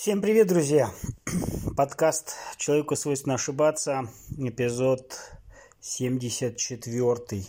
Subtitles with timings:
[0.00, 0.90] Всем привет, друзья!
[1.76, 5.14] Подкаст «Человеку свойственно ошибаться», эпизод
[5.82, 7.44] 74.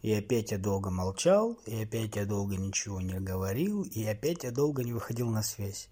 [0.00, 4.50] И опять я долго молчал, и опять я долго ничего не говорил, и опять я
[4.50, 5.90] долго не выходил на связь.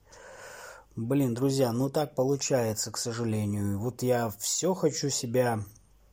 [0.96, 3.79] Блин, друзья, ну так получается, к сожалению.
[3.81, 5.63] Вот я все хочу себя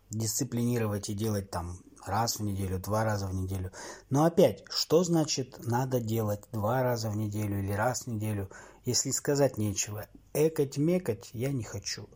[0.09, 1.79] дисциплинировать и делать там
[2.09, 3.71] раз в неделю, два раза в неделю.
[4.09, 8.49] Но опять, что значит надо делать два раза в неделю или раз в неделю,
[8.85, 10.05] если сказать нечего?
[10.34, 12.07] Экать-мекать я не хочу.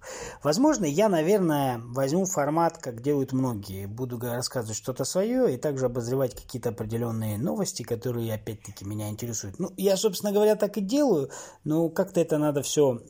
[0.44, 3.88] Возможно, я, наверное, возьму формат, как делают многие.
[3.88, 9.60] Буду рассказывать что-то свое и также обозревать какие-то определенные новости, которые, опять-таки, меня интересуют.
[9.60, 11.32] Ну, я, собственно говоря, так и делаю,
[11.64, 13.02] но как-то это надо все,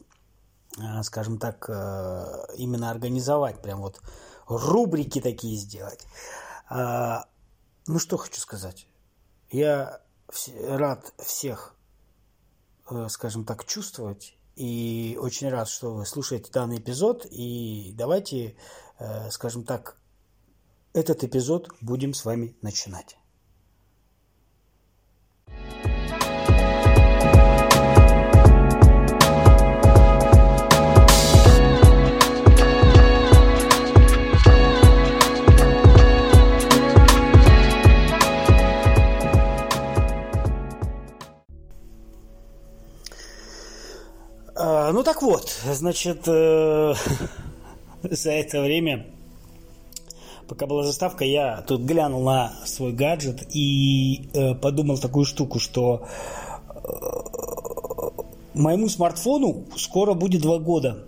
[0.80, 4.02] э, скажем так, э, именно организовать, прям вот
[4.48, 6.06] рубрики такие сделать.
[6.74, 7.26] А,
[7.86, 8.88] ну, что хочу сказать.
[9.50, 10.02] Я
[10.64, 11.76] рад всех,
[12.90, 14.38] э, скажем так, чувствовать.
[14.56, 17.28] И очень рад, что вы слушаете данный эпизод.
[17.30, 18.56] И давайте,
[19.00, 19.98] э, скажем так,
[20.94, 23.18] этот эпизод будем с вами начинать.
[44.94, 46.94] Ну так вот, значит, э,
[48.04, 49.08] за это время,
[50.50, 56.06] пока была заставка, я тут глянул на свой гаджет и э, подумал такую штуку, что
[56.84, 56.90] э,
[58.54, 61.06] моему смартфону скоро будет два года.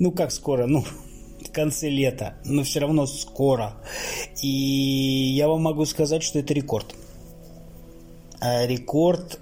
[0.00, 0.66] Ну как скоро?
[0.66, 0.84] Ну,
[1.40, 3.74] в конце лета, но все равно скоро.
[4.42, 6.96] И я вам могу сказать, что это рекорд.
[8.40, 9.38] А рекорд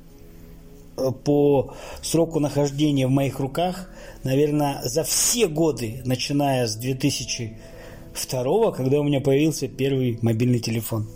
[1.24, 3.90] по сроку нахождения в моих руках,
[4.24, 11.08] наверное, за все годы, начиная с 2002, когда у меня появился первый мобильный телефон.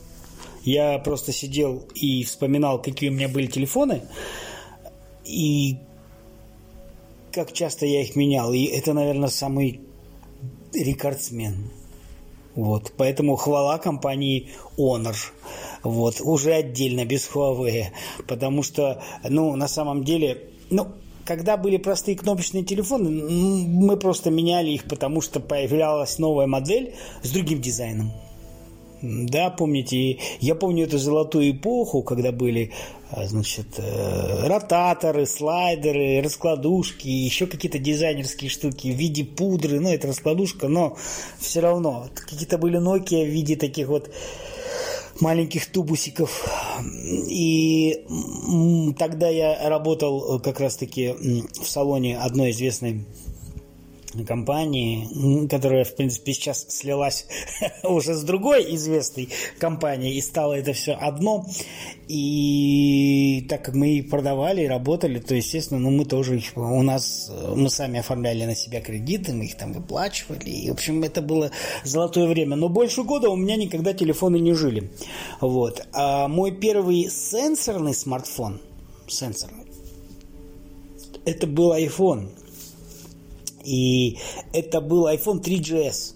[0.65, 4.03] Я просто сидел и вспоминал, какие у меня были телефоны,
[5.25, 5.77] и
[7.33, 8.53] как часто я их менял.
[8.53, 9.81] И это, наверное, самый
[10.73, 11.71] рекордсмен.
[12.55, 12.93] Вот.
[12.97, 15.17] Поэтому хвала компании Honor.
[15.85, 17.89] Вот, уже отдельно, без Huawei.
[18.27, 20.89] Потому что, ну, на самом деле, ну,
[21.25, 27.31] когда были простые кнопочные телефоны, мы просто меняли их, потому что появлялась новая модель с
[27.31, 28.13] другим дизайном.
[29.03, 32.73] Да, помните, я помню эту золотую эпоху, когда были,
[33.11, 40.09] а, значит, э, ротаторы, слайдеры, раскладушки, еще какие-то дизайнерские штуки в виде пудры, ну, это
[40.09, 40.97] раскладушка, но
[41.39, 44.11] все равно какие-то были Nokia в виде таких вот
[45.21, 46.47] маленьких тубусиков.
[47.29, 48.05] И
[48.99, 51.15] тогда я работал как раз-таки
[51.61, 53.05] в салоне одной известной
[54.23, 57.27] компании, которая, в принципе, сейчас слилась
[57.83, 61.47] уже с другой известной компанией, и стало это все одно.
[62.07, 66.83] И так как мы их продавали и работали, то, естественно, ну, мы тоже их, у
[66.83, 70.51] нас, мы сами оформляли на себя кредиты, мы их там выплачивали.
[70.51, 71.51] И, в общем, это было
[71.83, 72.57] золотое время.
[72.57, 74.91] Но больше года у меня никогда телефоны не жили.
[75.41, 75.87] Вот.
[75.93, 78.61] А мой первый сенсорный смартфон,
[79.09, 79.65] сенсорный,
[81.25, 82.29] это был iPhone
[83.65, 84.19] и
[84.53, 86.15] это был iPhone 3GS.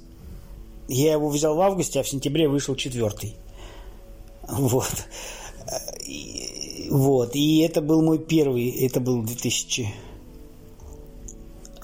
[0.89, 3.37] Я его взял в августе, а в сентябре вышел четвертый.
[4.49, 5.07] Вот.
[6.07, 7.37] И, вот.
[7.37, 8.71] И это был мой первый.
[8.71, 9.95] Это был 2000...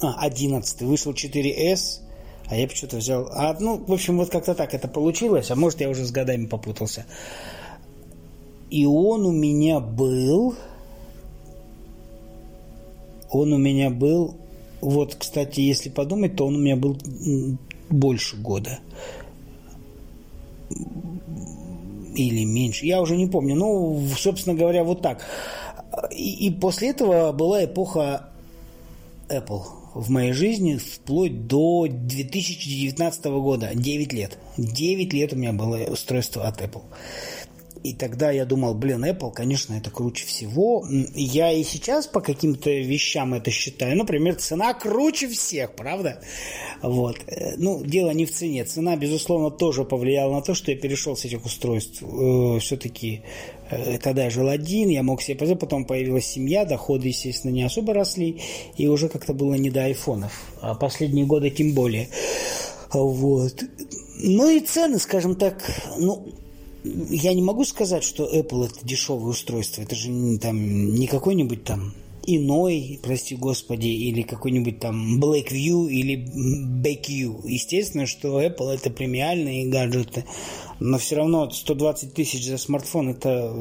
[0.01, 2.01] А, 11 Вышел 4S.
[2.47, 3.29] А я почему-то взял...
[3.33, 5.51] А, ну, в общем, вот как-то так это получилось.
[5.51, 7.07] А может, я уже с годами попутался.
[8.71, 10.55] И он у меня был...
[13.31, 14.37] Он у меня был
[14.85, 16.99] вот, кстати, если подумать, то он у меня был
[17.89, 18.81] больше года.
[22.15, 22.85] Или меньше.
[22.85, 23.55] Я уже не помню.
[23.55, 25.23] Ну, собственно говоря, вот так.
[26.11, 28.29] И, и после этого была эпоха
[29.29, 29.63] Apple
[29.95, 33.71] в моей жизни вплоть до 2019 года.
[33.75, 34.39] 9 лет.
[34.59, 36.83] 9 лет у меня было устройство от Apple.
[37.85, 40.87] И тогда я думал, блин, Apple, конечно, это круче всего.
[41.15, 43.95] Я и сейчас по каким-то вещам это считаю.
[43.95, 46.19] Например, цена круче всех, правда?
[46.81, 47.19] Вот.
[47.27, 48.65] Э, ну, дело не в цене.
[48.65, 52.03] Цена, безусловно, тоже повлияла на то, что я перешел с этих устройств.
[52.03, 53.21] Э, Все-таки
[53.69, 57.65] э, тогда я жил один, я мог себе позволить, потом появилась семья, доходы, естественно, не
[57.65, 58.41] особо росли,
[58.79, 60.33] и уже как-то было не до айфонов.
[60.63, 62.09] А последние годы тем более.
[62.95, 63.63] Вот.
[64.23, 65.63] Ну и цены, скажем так,
[65.99, 66.33] ну,
[66.85, 69.83] я не могу сказать, что Apple это дешевое устройство.
[69.83, 71.95] Это же не, там, не какой-нибудь там
[72.27, 76.27] иной, прости господи, или какой-нибудь там Blackview или
[76.83, 77.49] BackView.
[77.49, 80.25] Естественно, что Apple это премиальные гаджеты,
[80.81, 83.55] но все равно 120 тысяч за смартфон это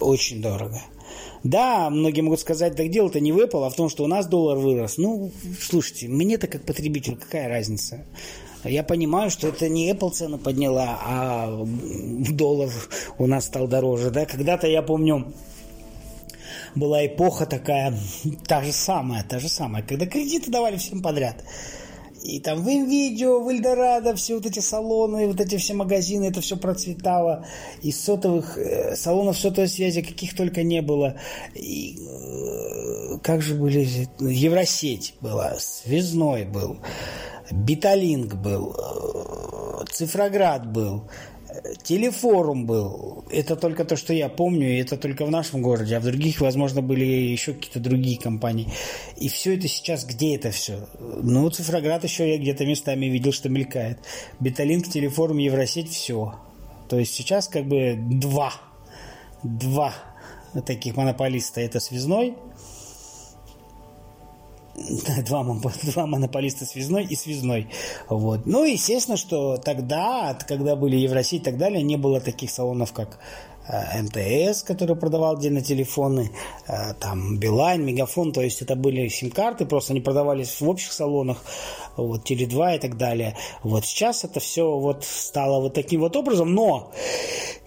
[0.00, 0.82] очень дорого.
[1.44, 4.26] Да, многие могут сказать, так дело-то не в Apple, а в том, что у нас
[4.26, 4.98] доллар вырос.
[4.98, 5.30] Ну,
[5.60, 8.04] слушайте, мне-то как потребителю какая разница?
[8.64, 11.64] Я понимаю, что это не Apple цену подняла, а
[12.30, 12.70] доллар
[13.18, 14.10] у нас стал дороже.
[14.10, 14.26] Да?
[14.26, 15.32] Когда-то, я помню,
[16.74, 17.94] была эпоха такая,
[18.46, 21.42] та же самая, та же самая, когда кредиты давали всем подряд.
[22.26, 26.40] И там в видео, в Эльдорадо, все вот эти салоны, вот эти все магазины, это
[26.40, 27.46] все процветало.
[27.82, 31.14] И сотовых, э, салонов сотовой связи каких только не было.
[31.54, 34.08] И, э, как же были...
[34.18, 36.78] Евросеть была, Связной был.
[37.50, 41.08] Биталинг был, э, Цифроград был,
[41.82, 43.24] Телефорум был.
[43.30, 46.40] Это только то, что я помню, и это только в нашем городе, а в других,
[46.40, 48.68] возможно, были еще какие-то другие компании.
[49.16, 50.88] И все это сейчас, где это все?
[50.98, 53.98] Ну, Цифроград еще я где-то местами видел, что мелькает.
[54.40, 56.34] Беталинг, Телефорум, Евросеть, все.
[56.88, 58.52] То есть сейчас как бы два,
[59.42, 59.94] два
[60.66, 61.60] таких монополиста.
[61.60, 62.34] Это Связной–
[65.26, 65.44] два,
[65.82, 67.68] два монополиста связной и связной.
[68.08, 68.46] Вот.
[68.46, 73.18] Ну, естественно, что тогда, когда были Евросеть и так далее, не было таких салонов, как
[73.68, 76.30] э, МТС, который продавал отдельно телефоны,
[76.66, 81.42] э, там Билайн, Мегафон, то есть это были сим-карты, просто они продавались в общих салонах,
[81.96, 83.36] вот Теле2 и так далее.
[83.62, 86.92] Вот сейчас это все вот стало вот таким вот образом, но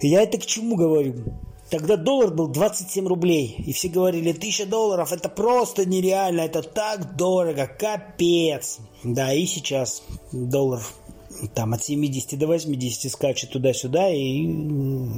[0.00, 1.14] я это к чему говорю?
[1.70, 3.54] Тогда доллар был 27 рублей.
[3.64, 8.78] И все говорили, тысяча долларов, это просто нереально, это так дорого, капец.
[9.04, 10.02] Да, и сейчас
[10.32, 10.82] доллар
[11.54, 14.42] там от 70 до 80 скачет туда-сюда и,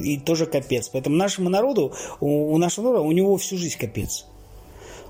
[0.04, 0.90] и тоже капец.
[0.90, 4.26] Поэтому нашему народу, у, у нашего народа, у него всю жизнь капец.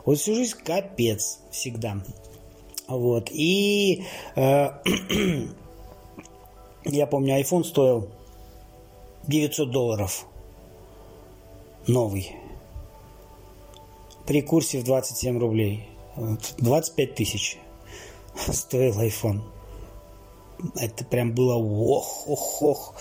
[0.04, 2.02] Вот всю жизнь капец всегда.
[2.86, 3.30] Вот.
[3.32, 4.04] И
[4.36, 4.68] э,
[6.84, 8.08] я помню, iPhone стоил
[9.26, 10.26] 900 долларов
[11.86, 12.32] новый.
[14.26, 15.88] При курсе в 27 рублей.
[16.58, 17.58] 25 тысяч
[18.52, 19.40] стоил iPhone.
[20.76, 22.94] Это прям было ох, ох, ох.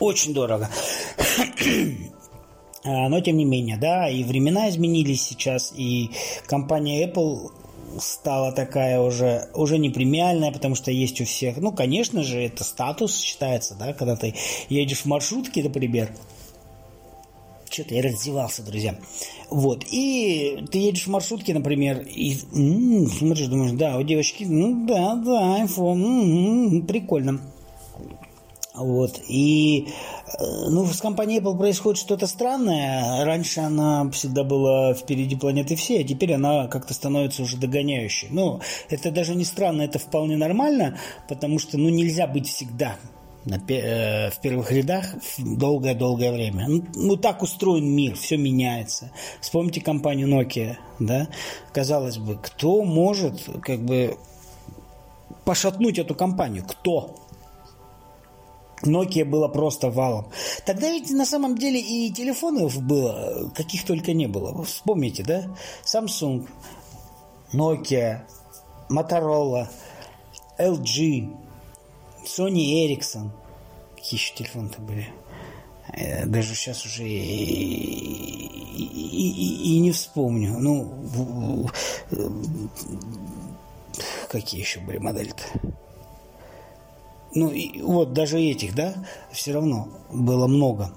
[0.00, 0.68] Очень дорого.
[2.84, 6.10] А, но тем не менее, да, и времена изменились сейчас, и
[6.46, 7.50] компания Apple
[7.98, 11.56] стала такая уже, уже не премиальная, потому что есть у всех.
[11.56, 14.34] Ну, конечно же, это статус считается, да, когда ты
[14.68, 16.12] едешь в маршрутке, например,
[17.70, 18.98] что-то я раздевался, друзья.
[19.50, 19.84] Вот.
[19.90, 25.14] И ты едешь в маршрутке, например, и м-м, смотришь, думаешь, да, у девочки, ну да,
[25.14, 27.40] да, iPhone, м-м, прикольно.
[28.74, 29.20] Вот.
[29.28, 29.88] И
[30.38, 33.24] э, ну, с компанией Apple происходит что-то странное.
[33.24, 38.28] Раньше она всегда была впереди планеты всей, а теперь она как-то становится уже догоняющей.
[38.30, 40.96] Ну, это даже не странно, это вполне нормально,
[41.28, 42.96] потому что ну, нельзя быть всегда
[43.48, 45.06] на, э, в первых рядах
[45.38, 46.66] долгое-долгое время.
[46.68, 49.10] Ну, ну, так устроен мир, все меняется.
[49.40, 51.28] Вспомните компанию Nokia, да?
[51.72, 54.18] Казалось бы, кто может как бы
[55.44, 56.64] пошатнуть эту компанию?
[56.66, 57.16] Кто?
[58.82, 60.28] Nokia было просто валом.
[60.64, 64.62] Тогда ведь на самом деле и телефонов было, каких только не было.
[64.64, 65.46] Вспомните, да?
[65.84, 66.46] Samsung,
[67.52, 68.20] Nokia,
[68.90, 69.68] Motorola,
[70.58, 71.47] LG,
[72.28, 73.30] Sony Ericsson.
[73.96, 75.08] Какие еще телефоны-то были?
[75.94, 77.14] Э, даже сейчас уже и,
[78.76, 80.58] и, и, и не вспомню.
[80.58, 81.68] Ну,
[84.28, 85.42] какие еще были модели-то?
[87.34, 88.94] Ну, и вот даже этих, да,
[89.32, 90.92] все равно было много.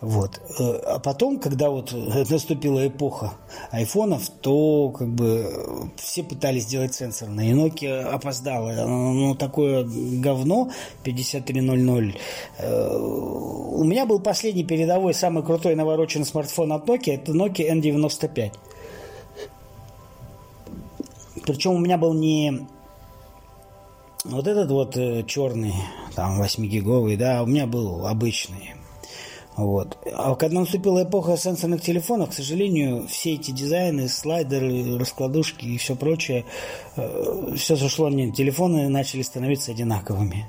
[0.00, 0.40] Вот.
[0.58, 1.92] Э, а потом, когда вот
[2.30, 3.34] наступила эпоха
[3.70, 7.50] айфонов, то как бы все пытались сделать сенсорные.
[7.50, 8.72] И Nokia опоздала.
[8.86, 10.70] Ну, такое говно
[11.04, 12.18] 5300.
[12.58, 17.14] Э, у меня был последний передовой, самый крутой навороченный смартфон от Nokia.
[17.14, 18.52] Это Nokia N95.
[21.46, 22.66] Причем у меня был не
[24.24, 25.74] вот этот вот э, черный,
[26.14, 28.74] там 8-гиговый, да, у меня был обычный.
[29.60, 29.98] Вот.
[30.14, 35.94] А когда наступила эпоха сенсорных телефонов, к сожалению, все эти дизайны, слайдеры, раскладушки и все
[35.96, 36.46] прочее,
[36.96, 38.34] э, все сошло нет.
[38.34, 40.46] Телефоны начали становиться одинаковыми.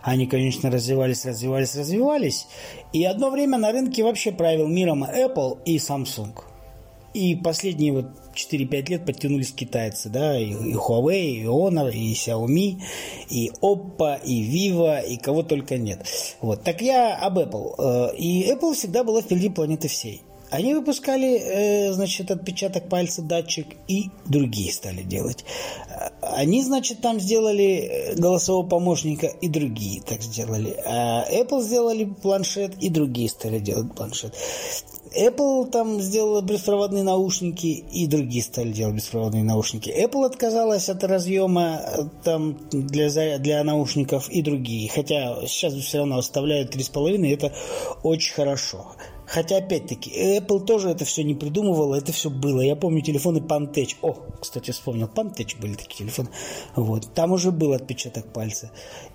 [0.00, 2.46] Они, конечно, развивались, развивались, развивались.
[2.94, 6.32] И одно время на рынке вообще правил миром Apple и Samsung.
[7.12, 12.82] И последние вот 4-5 лет подтянулись китайцы, да, и, и Huawei, и Honor, и Xiaomi,
[13.30, 16.06] и Oppo, и Vivo, и кого только нет.
[16.40, 16.62] Вот.
[16.62, 17.74] Так я об Apple.
[17.78, 20.22] Э, и Apple всегда была впереди планеты всей.
[20.50, 25.44] Они выпускали, э, значит, отпечаток пальца, датчик, и другие стали делать.
[26.20, 30.76] Они, значит, там сделали голосового помощника, и другие так сделали.
[30.86, 34.32] А Apple сделали планшет, и другие стали делать планшет.
[35.16, 39.90] Apple там сделала беспроводные наушники, и другие стали делать беспроводные наушники.
[39.90, 44.90] Apple отказалась от разъема э, там для, для наушников, и другие.
[44.90, 47.52] Хотя сейчас все равно оставляют 3,5, и это
[48.02, 48.86] очень хорошо.
[49.26, 52.60] Хотя, опять-таки, Apple тоже это все не придумывала, это все было.
[52.60, 53.96] Я помню телефоны Pantech.
[54.02, 56.28] О, кстати, вспомнил, Pantech были такие телефоны.
[56.76, 57.14] Вот.
[57.14, 58.70] Там уже был отпечаток пальца.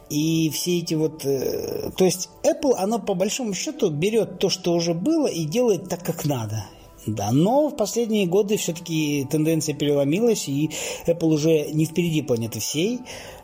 [0.10, 1.24] И все эти вот...
[1.26, 5.88] Э, то есть Apple, она по большому счету берет то, что уже было, и делает
[5.88, 6.66] так, как надо.
[7.06, 10.70] Да, но в последние годы все-таки тенденция переломилась, и
[11.08, 13.00] Apple уже не впереди планеты всей.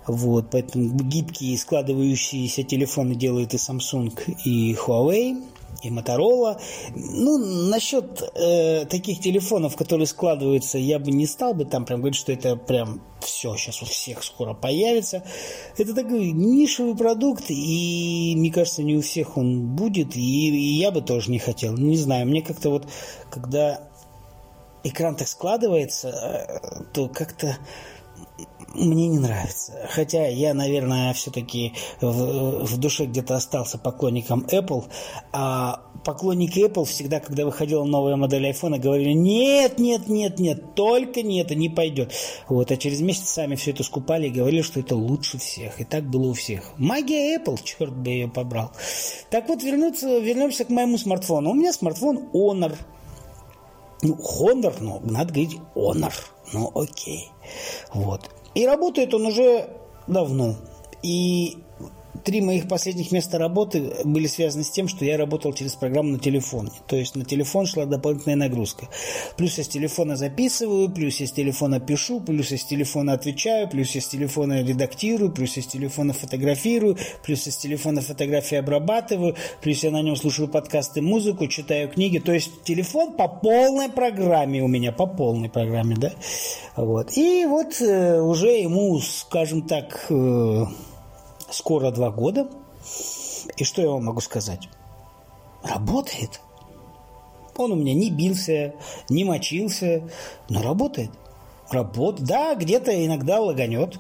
[0.07, 5.41] Вот, поэтому гибкие складывающиеся телефоны делают и Samsung, и Huawei
[5.82, 6.60] и Motorola.
[6.96, 7.38] Ну,
[7.70, 12.32] насчет э, таких телефонов, которые складываются, я бы не стал бы там прям говорить, что
[12.32, 15.24] это прям все, сейчас у всех скоро появится.
[15.77, 20.91] Это такой нишевый продукт, и мне кажется, не у всех он будет, и, и я
[20.91, 21.74] бы тоже не хотел.
[21.74, 22.88] Не знаю, мне как-то вот,
[23.29, 23.82] когда
[24.84, 27.58] экран так складывается, э, то как-то
[28.75, 29.74] мне не нравится.
[29.89, 34.86] Хотя я, наверное, все-таки в, в душе где-то остался поклонником Apple.
[35.31, 41.22] А поклонники Apple всегда, когда выходила новая модель iPhone, говорили, нет, нет, нет, нет, только
[41.22, 42.13] не это не пойдет.
[42.48, 45.79] Вот, а через месяц сами все это скупали и говорили, что это лучше всех.
[45.79, 46.72] И так было у всех.
[46.77, 48.72] Магия Apple, черт бы ее побрал.
[49.29, 51.51] Так вот, вернуться, вернемся к моему смартфону.
[51.51, 52.75] У меня смартфон Honor.
[54.01, 56.13] Ну, Honor, ну, надо говорить Honor.
[56.55, 57.31] Ну, окей.
[57.93, 58.29] Вот.
[58.53, 59.69] И работает он уже
[60.07, 60.55] давно.
[61.03, 61.57] И
[62.24, 66.19] три моих последних места работы были связаны с тем, что я работал через программу на
[66.19, 66.72] телефоне.
[66.88, 68.88] То есть на телефон шла дополнительная нагрузка.
[69.38, 73.69] Плюс я с телефона записываю, плюс я с телефона пишу, плюс я с телефона отвечаю,
[73.69, 78.57] плюс я с телефона редактирую, плюс я с телефона фотографирую, плюс я с телефона фотографии
[78.57, 82.19] обрабатываю, плюс я на нем слушаю подкасты, музыку, читаю книги.
[82.19, 86.12] То есть телефон по полной программе у меня, по полной программе, да.
[86.75, 87.15] Вот.
[87.17, 90.63] И вот э, уже ему, скажем так, э,
[91.55, 92.50] скоро два года.
[93.57, 94.69] И что я вам могу сказать?
[95.63, 96.41] Работает.
[97.57, 98.75] Он у меня не бился,
[99.09, 100.09] не мочился,
[100.50, 101.12] но работает.
[101.69, 104.00] Работ, да, где-то иногда лаганет.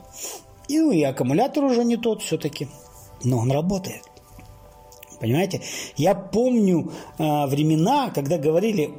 [0.67, 2.67] И, и аккумулятор уже не тот все-таки.
[3.23, 4.03] Но он работает.
[5.19, 5.61] Понимаете?
[5.95, 8.93] Я помню э, времена, когда говорили,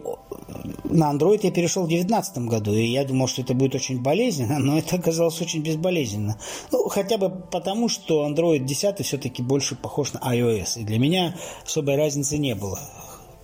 [0.97, 4.59] на Android я перешел в 2019 году, и я думал, что это будет очень болезненно,
[4.59, 6.39] но это оказалось очень безболезненно.
[6.73, 11.37] Ну, хотя бы потому, что Android 10 все-таки больше похож на iOS, и для меня
[11.65, 12.81] особой разницы не было.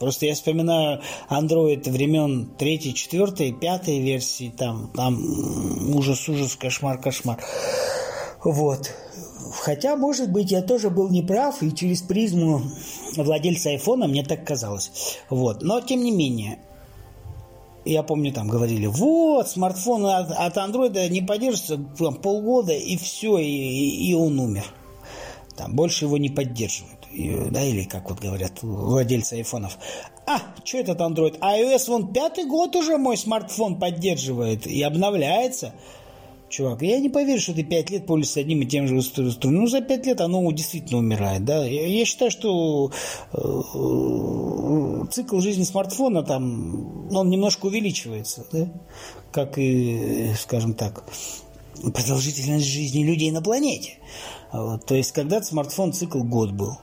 [0.01, 7.39] Просто я вспоминаю Android времен 3, 4, 5 версии, там, там ужас, ужас, кошмар, кошмар.
[8.43, 8.91] Вот.
[9.61, 12.63] Хотя, может быть, я тоже был неправ, и через призму
[13.17, 15.19] владельца айфона мне так казалось.
[15.31, 15.63] Вот.
[15.63, 16.59] Но, тем не менее,
[17.85, 23.39] я помню, там говорили, вот, смартфон от, от андроида не поддерживается там, полгода, и все,
[23.39, 24.65] и, и он умер.
[25.57, 27.07] Там больше его не поддерживают.
[27.13, 29.79] И, да, или как вот говорят владельцы айфонов.
[30.27, 31.39] А, что этот Android?
[31.41, 35.75] iOS вон пятый год уже мой смартфон поддерживает и обновляется
[36.53, 39.55] чувак, я не поверю, что ты пять лет пользуешься одним и тем же устройством.
[39.55, 41.65] Ну, за пять лет оно действительно умирает, да.
[41.65, 42.93] Я, я считаю, что
[43.33, 48.69] э, цикл жизни смартфона там, он немножко увеличивается, да,
[49.33, 51.05] как и, скажем так,
[51.95, 53.95] продолжительность жизни людей на планете.
[54.53, 56.77] Вот, то есть, когда-то смартфон цикл год был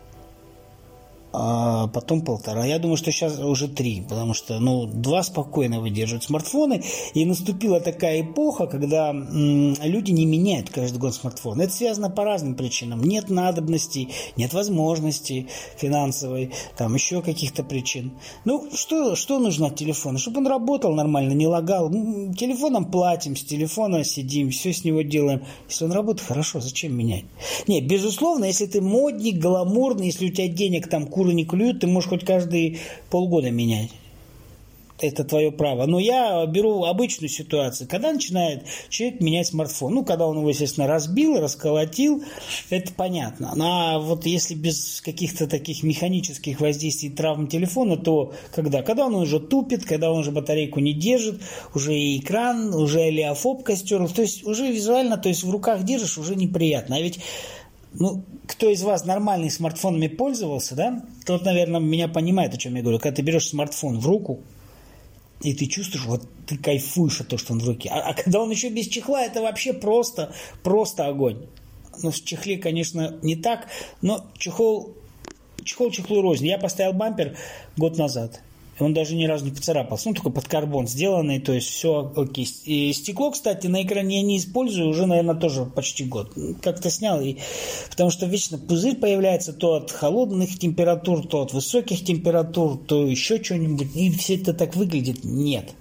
[1.31, 2.65] а потом полтора.
[2.65, 6.83] Я думаю, что сейчас уже три, потому что, ну, два спокойно выдерживают смартфоны,
[7.13, 11.61] и наступила такая эпоха, когда м, люди не меняют каждый год смартфон.
[11.61, 13.03] Это связано по разным причинам.
[13.03, 18.13] Нет надобности, нет возможности финансовой, там еще каких-то причин.
[18.45, 20.17] Ну, что, что нужно от телефона?
[20.17, 21.89] Чтобы он работал нормально, не лагал.
[21.91, 25.43] Телефоном платим, с телефона сидим, все с него делаем.
[25.67, 27.25] Если он работает хорошо, зачем менять?
[27.67, 31.87] Не, безусловно, если ты модник, гламурный, если у тебя денег там куры не клюют, ты
[31.87, 32.77] можешь хоть каждые
[33.09, 33.89] полгода менять.
[35.01, 35.85] Это твое право.
[35.85, 37.89] Но я беру обычную ситуацию.
[37.89, 39.93] Когда начинает человек менять смартфон?
[39.93, 42.23] Ну, когда он его, естественно, разбил, расколотил,
[42.69, 43.53] это понятно.
[43.61, 48.81] А вот если без каких-то таких механических воздействий травм телефона, то когда?
[48.81, 51.41] Когда он уже тупит, когда он уже батарейку не держит,
[51.73, 54.07] уже и экран, уже леофобка стерл.
[54.07, 56.95] То есть уже визуально, то есть в руках держишь, уже неприятно.
[56.95, 57.19] А ведь
[57.93, 62.81] ну, кто из вас нормальными смартфонами пользовался, да, тот, наверное, меня понимает, о чем я
[62.81, 62.99] говорю.
[62.99, 64.41] Когда ты берешь смартфон в руку,
[65.41, 67.89] И ты чувствуешь, вот ты кайфуешь от того, что он в руке.
[67.89, 71.45] А, а когда он еще без чехла, это вообще просто, просто огонь.
[72.03, 73.67] Ну, в чехле, конечно, не так,
[74.01, 74.95] но чехол,
[75.63, 76.45] чехол чехлу рознь.
[76.45, 77.37] Я поставил бампер
[77.77, 78.41] год назад
[78.79, 80.09] он даже ни разу не поцарапался.
[80.09, 82.47] Ну, только под карбон сделанный, то есть все окей.
[82.65, 86.33] И стекло, кстати, на экране я не использую уже, наверное, тоже почти год.
[86.61, 87.37] Как-то снял, и...
[87.89, 93.43] потому что вечно пузырь появляется то от холодных температур, то от высоких температур, то еще
[93.43, 93.95] что-нибудь.
[93.95, 95.23] И все это так выглядит.
[95.23, 95.73] Нет.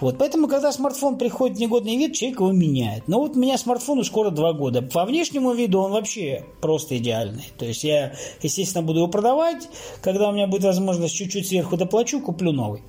[0.00, 0.18] Вот.
[0.18, 3.08] Поэтому, когда смартфон приходит в негодный вид, человек его меняет.
[3.08, 4.82] Но вот у меня смартфону скоро два года.
[4.82, 7.44] По внешнему виду он вообще просто идеальный.
[7.58, 9.68] То есть я, естественно, буду его продавать.
[10.02, 12.82] Когда у меня будет возможность чуть-чуть сверху доплачу, куплю куплю новый.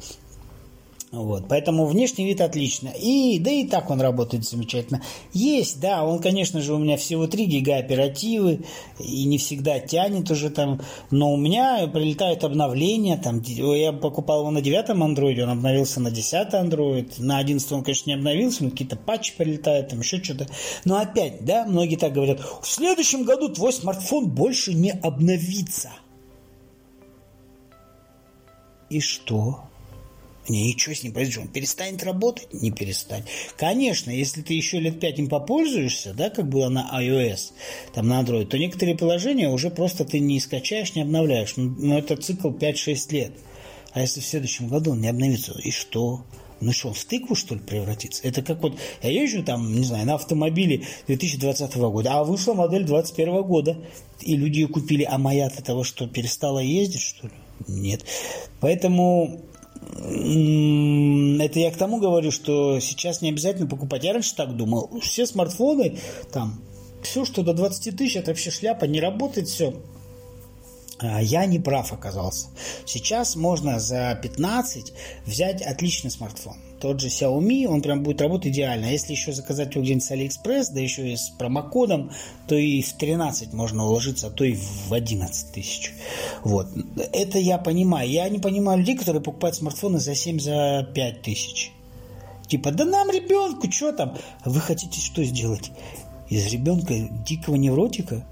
[1.09, 2.89] Вот, поэтому внешний вид отлично.
[2.89, 5.01] И, да и так он работает замечательно.
[5.31, 8.65] Есть, да, он, конечно же, у меня всего 3 гига оперативы,
[8.99, 14.51] и не всегда тянет уже там, но у меня прилетают обновления, там, я покупал его
[14.51, 18.71] на 9 андроиде, он обновился на 10 андроид, на 11 он, конечно, не обновился, но
[18.71, 20.47] какие-то патчи прилетают, там еще что-то.
[20.83, 25.91] Но опять, да, многие так говорят, в следующем году твой смартфон больше не обновится.
[28.89, 29.67] И что?
[30.50, 31.44] Ничего с ним произойдет.
[31.44, 32.53] Он перестанет работать?
[32.53, 33.25] Не перестанет.
[33.58, 37.51] Конечно, если ты еще лет пять им попользуешься, да, как было на iOS,
[37.94, 41.58] там на Android, то некоторые приложения уже просто ты не скачаешь, не обновляешь.
[41.58, 43.32] Ну, ну это цикл 5-6 лет.
[43.91, 46.24] А если в следующем году он не обновится, и что?
[46.60, 48.24] Ну что, он в тыкву, что ли, превратится?
[48.24, 52.84] Это как вот, я езжу там, не знаю, на автомобиле 2020 года, а вышла модель
[52.84, 53.77] 2021 года,
[54.22, 57.34] и люди ее купили, а моя от того, что перестала ездить, что ли?
[57.67, 58.05] Нет.
[58.59, 59.41] Поэтому
[59.93, 64.03] это я к тому говорю, что сейчас не обязательно покупать.
[64.03, 64.99] Я раньше так думал.
[65.01, 65.97] Все смартфоны,
[66.31, 66.61] там,
[67.01, 69.73] все, что до 20 тысяч, это вообще шляпа, не работает все.
[71.00, 72.48] А, я не прав оказался.
[72.86, 74.94] Сейчас можно за 15
[75.25, 76.56] взять отличный смартфон.
[76.80, 78.86] Тот же Xiaomi, он прям будет работать идеально.
[78.86, 82.12] Если еще заказать его где-нибудь с AliExpress, да еще и с промокодом,
[82.48, 85.94] то и в 13 можно уложиться, а то и в 11 тысяч.
[86.44, 86.68] Вот.
[87.14, 88.10] Это я понимаю.
[88.10, 91.72] Я не понимаю людей, которые покупают смартфоны за 7, за 5 тысяч.
[92.48, 94.16] Типа, да нам ребенку, что там?
[94.46, 95.72] Вы хотите что сделать?
[96.29, 96.94] Из ребенка
[97.25, 98.25] дикого невротика?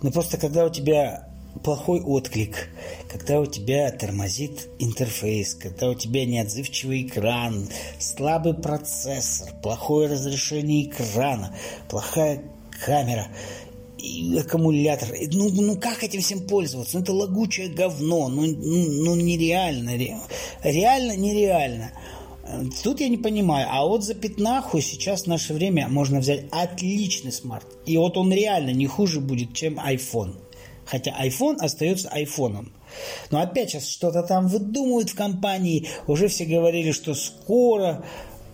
[0.00, 1.28] Ну просто когда у тебя
[1.62, 2.68] плохой отклик,
[3.10, 11.54] когда у тебя тормозит интерфейс, когда у тебя неотзывчивый экран, слабый процессор, плохое разрешение экрана,
[11.88, 12.42] плохая
[12.84, 13.28] камера,
[13.98, 15.08] и аккумулятор.
[15.32, 16.96] Ну, ну как этим всем пользоваться?
[16.96, 19.96] Ну это лагучее говно, ну, ну, ну нереально,
[20.62, 21.92] реально нереально.
[22.82, 27.32] Тут я не понимаю, а вот за пятнаху сейчас в наше время можно взять отличный
[27.32, 27.66] смарт.
[27.86, 30.34] И вот он реально не хуже будет, чем iPhone.
[30.92, 32.70] Хотя iPhone остается айфоном.
[33.30, 35.88] Но опять сейчас что-то там выдумывают в компании.
[36.06, 38.04] Уже все говорили, что скоро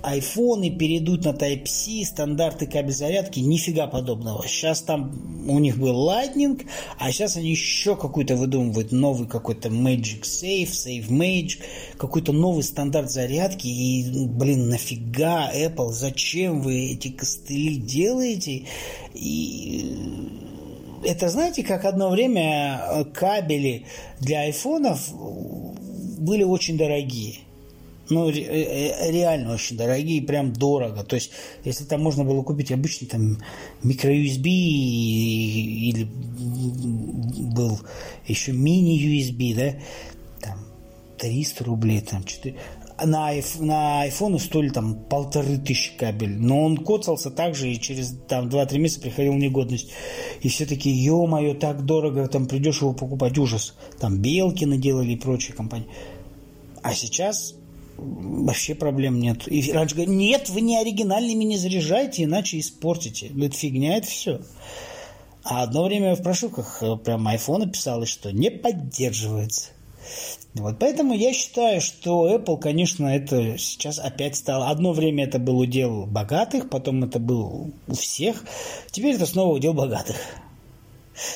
[0.03, 4.47] айфоны перейдут на Type-C, стандарты кабель зарядки, нифига подобного.
[4.47, 6.65] Сейчас там у них был Lightning,
[6.97, 11.59] а сейчас они еще какой-то выдумывают новый какой-то Magic Safe, Safe Magic,
[11.97, 13.67] какой-то новый стандарт зарядки.
[13.67, 18.67] И, блин, нафига Apple, зачем вы эти костыли делаете?
[19.13, 20.48] И
[21.05, 23.87] это знаете, как одно время э, кабели
[24.21, 25.11] для айфонов
[26.19, 27.37] были очень дорогие.
[28.11, 31.05] Ну, э, э, реально очень дорогие, прям дорого.
[31.05, 31.31] То есть,
[31.65, 33.39] если там можно было купить обычный там
[33.83, 37.81] микро-USB или был
[38.27, 39.75] еще мини-USB, да,
[40.41, 40.59] там
[41.19, 42.55] 300 рублей, там 4
[43.05, 43.31] на,
[43.61, 46.37] на iPhone стоили там полторы тысячи кабель.
[46.39, 49.91] Но он коцался так же и через там 2-3 месяца приходил в негодность.
[50.41, 53.75] И все таки ё-моё, так дорого, там придешь его покупать, ужас.
[53.99, 55.89] Там белки наделали и прочие компании.
[56.83, 57.55] А сейчас
[57.97, 59.51] вообще проблем нет.
[59.51, 63.29] И раньше говорят, нет, вы не оригинальными не заряжайте, иначе испортите.
[63.29, 64.41] Это фигня, это все.
[65.43, 69.71] А одно время в прошивках э, прям iPhone писалось, что не поддерживается.
[70.59, 74.69] Вот поэтому я считаю, что Apple, конечно, это сейчас опять стало.
[74.69, 78.45] Одно время это был удел богатых, потом это был у всех.
[78.91, 80.17] Теперь это снова удел богатых.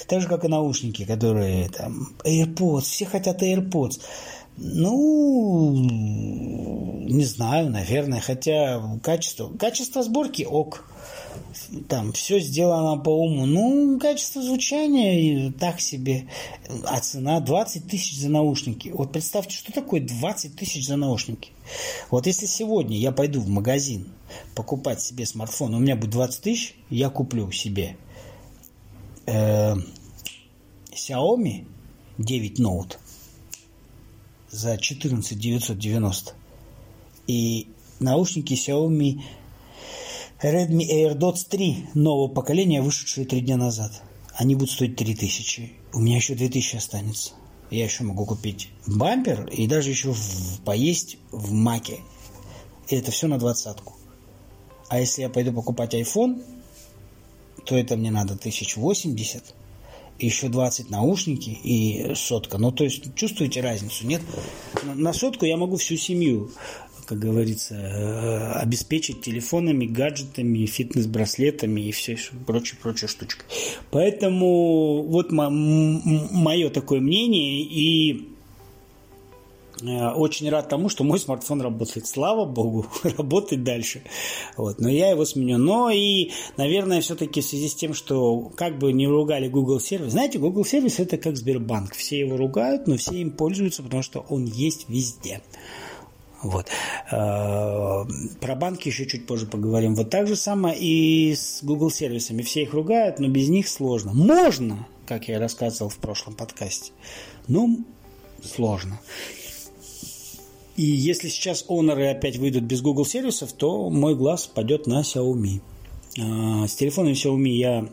[0.06, 4.00] Так же, как и наушники, которые там AirPods, все хотят AirPods.
[4.56, 10.84] Ну, не знаю, наверное, хотя качество, качество сборки ок
[11.88, 13.46] там все сделано по уму.
[13.46, 16.28] Ну, качество звучания так себе.
[16.84, 18.88] А цена 20 тысяч за наушники.
[18.88, 21.50] Вот представьте, что такое 20 тысяч за наушники.
[22.10, 24.08] Вот если сегодня я пойду в магазин
[24.54, 27.96] покупать себе смартфон, у меня будет 20 тысяч, я куплю себе
[29.26, 29.74] э,
[30.92, 31.66] Xiaomi
[32.18, 32.96] 9 Note
[34.50, 36.34] за 14 990
[37.26, 37.68] и
[38.00, 39.22] наушники Xiaomi
[40.42, 44.02] Redmi AirDots 3 нового поколения, вышедшие три дня назад.
[44.34, 45.72] Они будут стоить 3000.
[45.92, 47.34] У меня еще 2000 останется.
[47.70, 52.00] Я еще могу купить бампер и даже еще в, поесть в маке.
[52.88, 53.94] И это все на двадцатку.
[54.88, 56.42] А если я пойду покупать iPhone,
[57.64, 59.54] то это мне надо 1080
[60.18, 62.58] еще 20 наушники и сотка.
[62.58, 64.22] Ну, то есть, чувствуете разницу, нет?
[64.82, 66.50] На сотку я могу всю семью,
[67.06, 73.46] как говорится, э, обеспечить телефонами, гаджетами, фитнес-браслетами и все прочее-прочее штучкой.
[73.90, 78.32] Поэтому вот мое такое мнение, и
[79.82, 82.06] Э, очень рад тому, что мой смартфон работает.
[82.06, 84.02] Слава богу, работает дальше.
[84.56, 84.80] Вот.
[84.80, 85.58] Но я его сменю.
[85.58, 90.12] Но и, наверное, все-таки в связи с тем, что как бы не ругали Google сервис.
[90.12, 91.94] Знаете, Google сервис это как Сбербанк.
[91.94, 95.42] Все его ругают, но все им пользуются, потому что он есть везде.
[96.42, 96.66] Вот.
[97.10, 98.04] Э,
[98.40, 99.94] про банки еще чуть позже поговорим.
[99.94, 102.42] Вот так же самое и с Google сервисами.
[102.42, 104.12] Все их ругают, но без них сложно.
[104.12, 106.92] Можно, как я рассказывал в прошлом подкасте,
[107.46, 107.68] но
[108.42, 109.00] сложно.
[110.76, 115.60] И если сейчас Honor опять выйдут без Google сервисов, то мой глаз пойдет на Xiaomi.
[116.18, 117.88] А, с телефоном Xiaomi я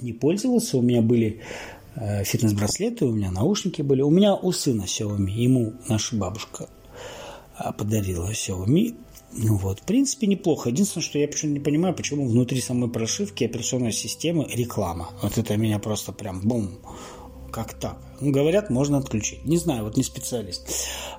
[0.00, 0.78] не пользовался.
[0.78, 1.40] У меня были
[1.94, 4.02] э, фитнес-браслеты, у меня наушники были.
[4.02, 5.30] У меня у сына Xiaomi.
[5.30, 6.68] Ему наша бабушка
[7.76, 8.96] подарила Xiaomi.
[9.32, 10.70] Ну вот, в принципе, неплохо.
[10.70, 15.10] Единственное, что я почему-то не понимаю, почему внутри самой прошивки операционной системы реклама.
[15.22, 16.78] Вот это меня просто прям бум
[17.50, 17.98] как так?
[18.20, 19.44] Ну, говорят, можно отключить.
[19.44, 20.68] Не знаю, вот не специалист.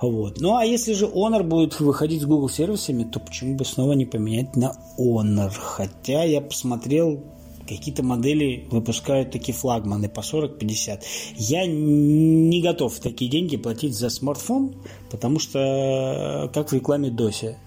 [0.01, 0.39] Вот.
[0.39, 4.05] Ну, а если же Honor будет выходить с Google сервисами, то почему бы снова не
[4.05, 5.51] поменять на Honor?
[5.51, 7.23] Хотя я посмотрел,
[7.69, 11.01] какие-то модели выпускают такие флагманы по 40-50.
[11.37, 14.75] Я не готов такие деньги платить за смартфон,
[15.11, 17.57] потому что как в рекламе Доси.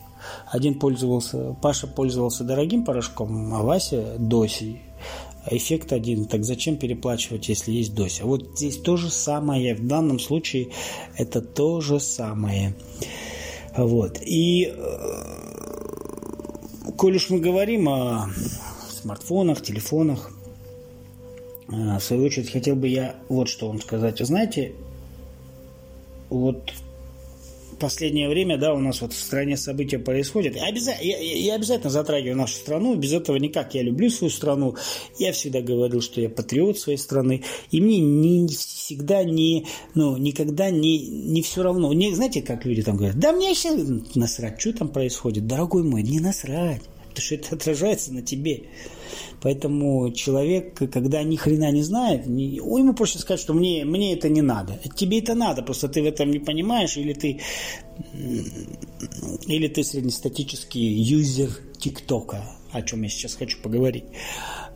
[0.51, 4.83] Один пользовался, Паша пользовался дорогим порошком, а Вася Досей
[5.51, 6.27] эффект один.
[6.27, 8.25] Так зачем переплачивать, если есть дося?
[8.25, 9.75] Вот здесь то же самое.
[9.75, 10.69] В данном случае
[11.17, 12.75] это то же самое.
[13.77, 14.21] Вот.
[14.23, 15.63] И э,
[16.97, 18.29] коль уж мы говорим о
[19.03, 20.31] смартфонах, телефонах,
[21.69, 24.19] э, в свою очередь хотел бы я вот что вам сказать.
[24.19, 24.73] Знаете,
[26.31, 26.73] вот
[27.83, 30.55] последнее время, да, у нас вот в стране события происходят.
[30.55, 30.93] Я, обяза...
[31.01, 33.75] я, я обязательно затрагиваю нашу страну, без этого никак.
[33.75, 34.77] Я люблю свою страну.
[35.19, 37.43] Я всегда говорил, что я патриот своей страны.
[37.73, 41.93] И мне не всегда не, ну, никогда не, не все равно.
[41.93, 43.81] Не, знаете, как люди там говорят, да мне сейчас
[44.15, 45.49] насрать, что там происходит.
[45.49, 46.83] Дорогой мой, не насрать.
[47.13, 48.65] Потому что это отражается на тебе.
[49.43, 54.29] Поэтому человек, когда ни хрена не знает, не, ему проще сказать, что мне, мне это
[54.29, 54.79] не надо.
[54.97, 57.41] Тебе это надо, просто ты в этом не понимаешь, или ты,
[59.47, 64.05] или ты среднестатический юзер ТикТока, о чем я сейчас хочу поговорить.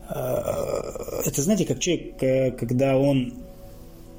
[0.09, 3.33] А, это знаете, как человек, э, когда он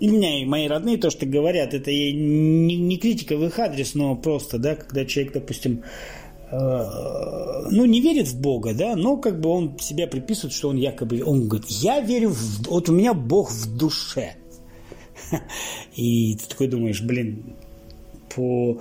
[0.01, 3.95] и меня, и мои родные то, что говорят, это не, не критика в их адрес,
[3.95, 6.18] но просто, да, когда человек, допустим, Э,
[6.51, 11.23] ну, не верит в Бога, да, но как бы он себя приписывает, что он якобы,
[11.23, 14.37] он говорит, я верю, в, вот у меня Бог в душе.
[15.97, 17.55] И ты такой думаешь, блин,
[18.35, 18.81] по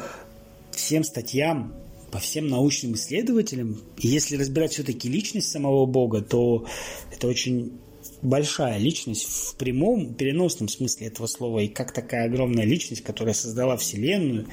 [0.72, 1.74] всем статьям,
[2.12, 6.66] по всем научным исследователям, если разбирать все-таки личность самого Бога, то
[7.12, 7.74] это очень
[8.22, 13.76] большая личность в прямом, переносном смысле этого слова, и как такая огромная личность, которая создала
[13.78, 14.48] Вселенную,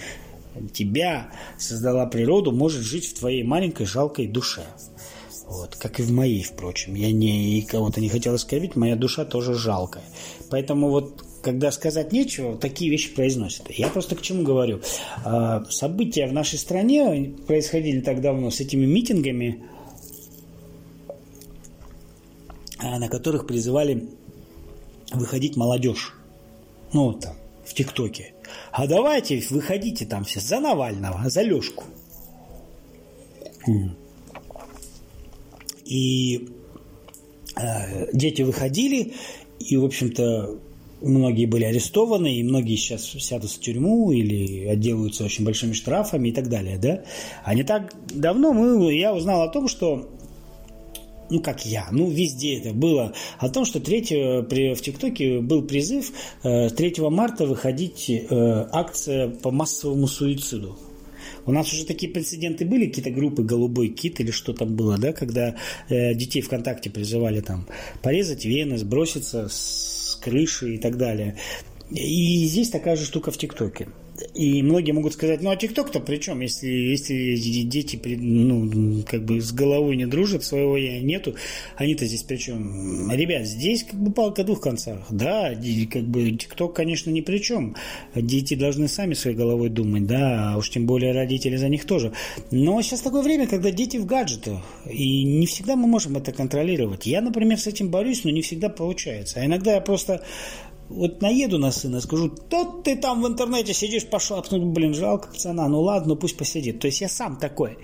[0.73, 4.63] тебя создала природу, может жить в твоей маленькой жалкой душе.
[5.47, 6.95] Вот, как и в моей, впрочем.
[6.95, 10.05] Я не кого-то не хотел оскорбить, моя душа тоже жалкая.
[10.51, 13.71] Поэтому вот когда сказать нечего, такие вещи произносят.
[13.71, 14.81] Я просто к чему говорю.
[15.25, 19.63] А, события в нашей стране происходили так давно с этими митингами,
[22.79, 24.09] а, на которых призывали
[25.13, 26.15] выходить молодежь.
[26.95, 28.34] Ну, вот там, в ТикТоке.
[28.73, 31.85] А давайте выходите там все за Навального, за Лешку.
[35.85, 36.49] И
[37.57, 39.15] э, дети выходили,
[39.59, 40.59] и, в общем-то,
[41.01, 46.33] многие были арестованы, и многие сейчас сядут в тюрьму или отделаются очень большими штрафами и
[46.33, 47.05] так далее, да.
[47.45, 50.09] А не так давно мы, я узнал о том, что
[51.31, 55.63] ну как я, ну везде это было, о том, что 3, при, в ТикТоке был
[55.63, 60.79] призыв 3 э, марта выходить э, акция по массовому суициду.
[61.47, 65.13] У нас уже такие прецеденты были, какие-то группы «Голубой кит» или что там было, да,
[65.13, 65.57] когда
[65.89, 67.67] э, детей ВКонтакте призывали там
[68.03, 71.37] порезать вены, сброситься с крыши и так далее.
[71.91, 73.89] И здесь такая же штука в ТикТоке.
[74.35, 79.41] И многие могут сказать, ну а ТикТок-то при чем, если, если дети ну, как бы
[79.41, 81.35] с головой не дружат, своего я нету,
[81.77, 83.11] они-то здесь при чем?
[83.11, 85.07] Ребят, здесь как бы палка двух концах.
[85.11, 85.53] Да,
[85.91, 87.75] как бы ТикТок, конечно, ни при чем.
[88.15, 92.13] Дети должны сами своей головой думать, да, а уж тем более родители за них тоже.
[92.53, 97.07] Но сейчас такое время, когда дети в гаджетах, и не всегда мы можем это контролировать.
[97.07, 99.41] Я, например, с этим борюсь, но не всегда получается.
[99.41, 100.23] А иногда я просто
[100.89, 104.95] вот наеду на сына, скажу, тот ты там в интернете сидишь, пошел, а потом, блин,
[104.95, 106.81] жалко цена, ну ладно, пусть посидит.
[106.81, 107.79] То есть я сам такой.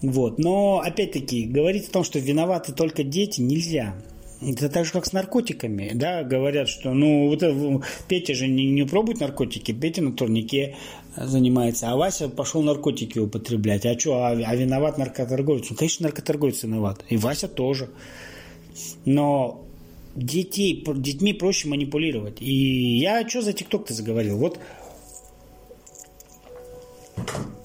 [0.00, 0.38] Вот.
[0.38, 3.94] Но, опять-таки, говорить о том, что виноваты только дети, нельзя.
[4.44, 8.84] Это так же, как с наркотиками, да, говорят, что, ну, вот Петя же не, не
[8.84, 10.74] пробует наркотики, Петя на турнике
[11.16, 13.86] занимается, а Вася пошел наркотики употреблять.
[13.86, 15.70] А что, а, а виноват наркоторговец?
[15.70, 17.90] Ну, конечно, наркоторговец виноват, и Вася тоже.
[19.04, 19.64] Но
[20.14, 22.40] детей, детьми проще манипулировать.
[22.40, 24.38] И я что за ТикТок-то заговорил?
[24.38, 24.58] Вот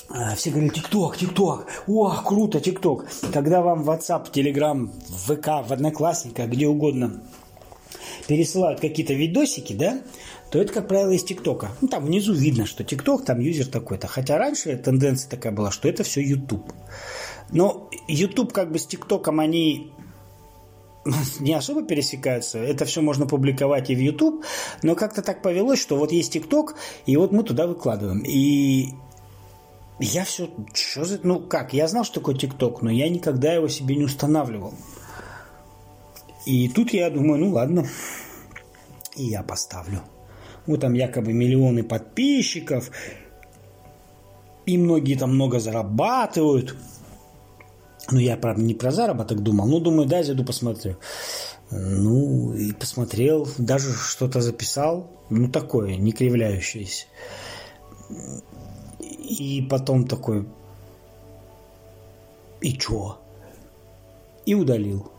[0.09, 3.05] а, все говорили, ТикТок, ТикТок, ох, круто, ТикТок.
[3.33, 7.21] Когда вам в WhatsApp, Telegram, ВК, в Одноклассниках, где угодно
[8.27, 10.01] пересылают какие-то видосики, да,
[10.49, 11.71] то это, как правило, из ТикТока.
[11.81, 14.07] Ну, там внизу видно, что ТикТок, там юзер такой-то.
[14.07, 16.71] Хотя раньше тенденция такая была, что это все YouTube.
[17.51, 19.91] Но YouTube как бы с ТикТоком они
[21.39, 22.59] не особо пересекаются.
[22.59, 24.43] Это все можно публиковать и в YouTube,
[24.83, 28.23] но как-то так повелось, что вот есть TikTok, и вот мы туда выкладываем.
[28.25, 28.89] И
[29.99, 33.67] я все, что за, ну как, я знал, что такое TikTok, но я никогда его
[33.67, 34.73] себе не устанавливал.
[36.45, 37.85] И тут я думаю, ну ладно,
[39.15, 40.01] и я поставлю.
[40.65, 42.91] Вот там якобы миллионы подписчиков,
[44.65, 46.75] и многие там много зарабатывают–
[48.11, 49.67] ну, я, правда, не про заработок думал.
[49.67, 50.95] Ну, думаю, да, зайду посмотрю.
[51.71, 55.11] Ну, и посмотрел, даже что-то записал.
[55.29, 57.05] Ну, такое, не кривляющееся.
[59.09, 60.47] И потом такой...
[62.61, 63.17] И чё?
[64.45, 65.11] И удалил.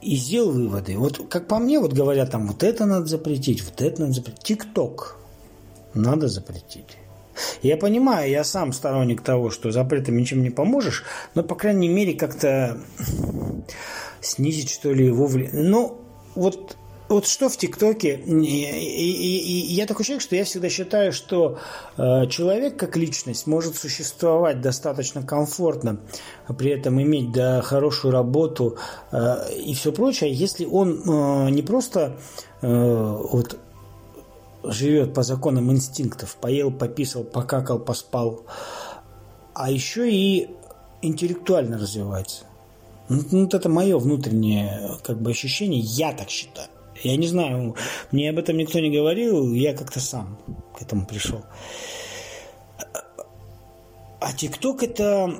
[0.00, 0.96] И сделал выводы.
[0.96, 4.42] Вот как по мне, вот говорят, там вот это надо запретить, вот это надо запретить.
[4.42, 5.18] Тикток
[5.92, 6.96] надо запретить.
[7.62, 12.14] Я понимаю, я сам сторонник того, что запретом ничем не поможешь, но, по крайней мере,
[12.14, 12.78] как-то
[14.20, 15.64] снизить, что ли, его влияние.
[15.64, 15.98] Ну,
[16.34, 16.76] вот
[17.10, 21.58] вот что в ТикТоке, я такой человек, что я всегда считаю, что
[21.96, 25.98] э, человек как личность может существовать достаточно комфортно,
[26.46, 28.78] а при этом иметь да, хорошую работу
[29.10, 32.16] э, и все прочее, если он э, не просто
[32.62, 33.58] вот
[34.62, 38.44] живет по законам инстинктов, поел, пописал, покакал, поспал,
[39.54, 40.50] а еще и
[41.02, 42.44] интеллектуально развивается.
[43.08, 46.68] Ну, ну, вот это мое внутреннее как бы ощущение, я так считаю.
[47.02, 47.74] Я не знаю,
[48.12, 50.38] мне об этом никто не говорил, я как-то сам
[50.76, 51.42] к этому пришел.
[54.20, 55.34] А ТикТок это...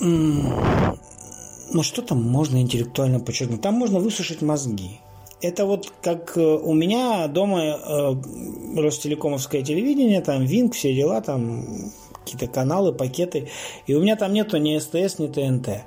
[0.00, 3.60] Ну, что там можно интеллектуально подчеркнуть?
[3.60, 5.00] Там можно высушить мозги.
[5.40, 8.14] Это вот как э, у меня дома э,
[8.76, 11.64] Ростелекомовское телевидение, там Винк, все дела, там
[12.24, 13.48] какие-то каналы, пакеты.
[13.86, 15.84] И у меня там нету ни СТС, ни ТНТ.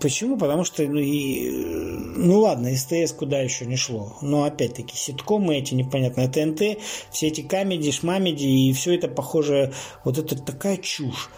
[0.00, 0.36] Почему?
[0.36, 4.18] Потому что, ну, и, ну ладно, СТС куда еще не шло.
[4.20, 6.78] Но опять-таки, ситкомы эти непонятные, ТНТ,
[7.10, 9.72] все эти камеди, шмамеди, и все это похоже,
[10.04, 11.30] вот это такая чушь.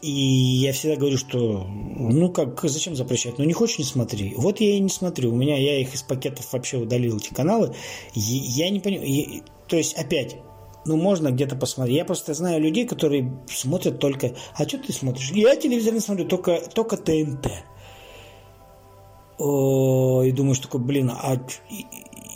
[0.00, 3.38] И я всегда говорю, что ну как, зачем запрещать?
[3.38, 4.34] Ну не хочешь, не смотри.
[4.36, 5.32] Вот я и не смотрю.
[5.32, 7.74] У меня, я их из пакетов вообще удалил, эти каналы.
[8.14, 9.42] Я не понимаю.
[9.66, 10.36] То есть, опять,
[10.86, 11.96] ну, можно где-то посмотреть.
[11.96, 14.34] Я просто знаю людей, которые смотрят только...
[14.54, 15.30] А что ты смотришь?
[15.32, 17.46] Я телевизор не смотрю, только, только ТНТ.
[19.38, 21.36] О, и думаешь такой, блин, а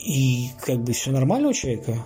[0.03, 2.05] и как бы все нормально у человека.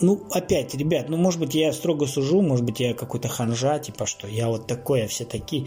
[0.00, 4.04] Ну, опять, ребят, ну, может быть, я строго сужу, может быть, я какой-то ханжа, типа,
[4.04, 5.66] что я вот такой, а все такие.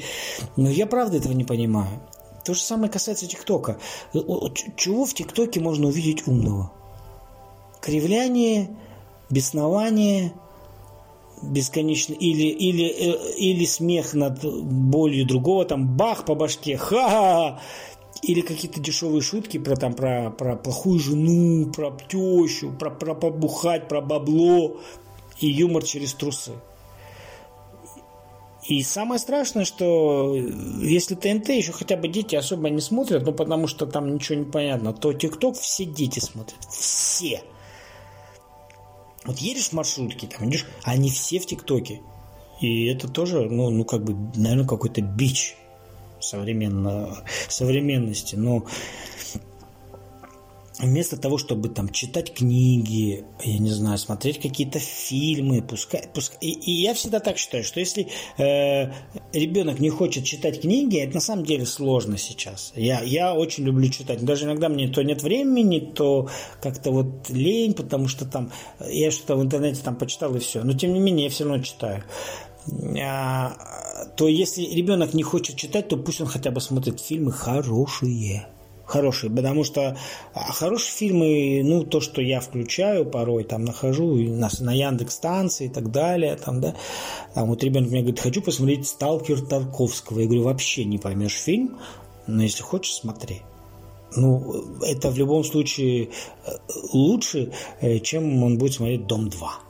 [0.57, 2.01] Но я правда этого не понимаю.
[2.45, 3.79] То же самое касается ТикТока.
[4.75, 6.71] Чего в ТикТоке можно увидеть умного?
[7.81, 8.69] Кривляние,
[9.31, 10.33] беснование,
[11.41, 17.62] бесконечно или или э, или смех над болью другого там бах по башке ха-ха
[18.21, 23.88] или какие-то дешевые шутки про, там, про, про плохую жену, про тещу, про, про побухать,
[23.88, 24.79] про бабло
[25.39, 26.53] и юмор через трусы.
[28.67, 33.67] И самое страшное, что если ТНТ еще хотя бы дети особо не смотрят, ну потому
[33.67, 36.60] что там ничего не понятно, то ТикТок все дети смотрят.
[36.69, 37.41] Все.
[39.25, 42.01] Вот едешь в маршрутке, там идешь, они все в ТикТоке.
[42.62, 45.55] И это тоже, ну, ну как бы, наверное, какой-то бич
[46.19, 48.36] современно, современности.
[48.36, 48.65] Но
[50.79, 56.51] вместо того, чтобы там читать книги, я не знаю, смотреть какие-то фильмы, пускай, пускай и,
[56.51, 58.91] и я всегда так считаю, что если э,
[59.34, 62.71] ребенок не хочет читать книги, это на самом деле сложно сейчас.
[62.75, 66.29] Я, я очень люблю читать, даже иногда мне то нет времени, то
[66.62, 70.73] как-то вот лень, потому что там я что-то в интернете там почитал и все, но
[70.73, 72.03] тем не менее я все равно читаю.
[73.01, 73.55] А,
[74.15, 78.47] то если ребенок не хочет читать, то пусть он хотя бы смотрит фильмы хорошие
[78.89, 79.97] хорошие, потому что
[80.34, 85.67] а, хорошие фильмы, ну, то, что я включаю порой, там, нахожу на, на Яндекс станции
[85.67, 86.75] и так далее, там, да,
[87.34, 90.19] там вот ребенок мне говорит, хочу посмотреть «Сталкер Тарковского».
[90.19, 91.77] Я говорю, вообще не поймешь фильм,
[92.27, 93.41] но если хочешь, смотри.
[94.15, 96.10] Ну, это в любом случае
[96.45, 96.51] э,
[96.91, 99.68] лучше, э, чем он будет смотреть «Дом 2»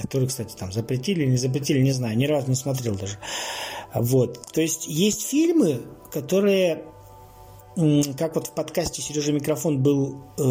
[0.00, 3.18] который, кстати, там запретили или не запретили, не знаю, ни разу не смотрел даже.
[3.94, 4.40] Вот.
[4.52, 5.82] То есть есть фильмы,
[6.12, 6.84] которые
[8.16, 10.42] как вот в подкасте Сережа Микрофон был э,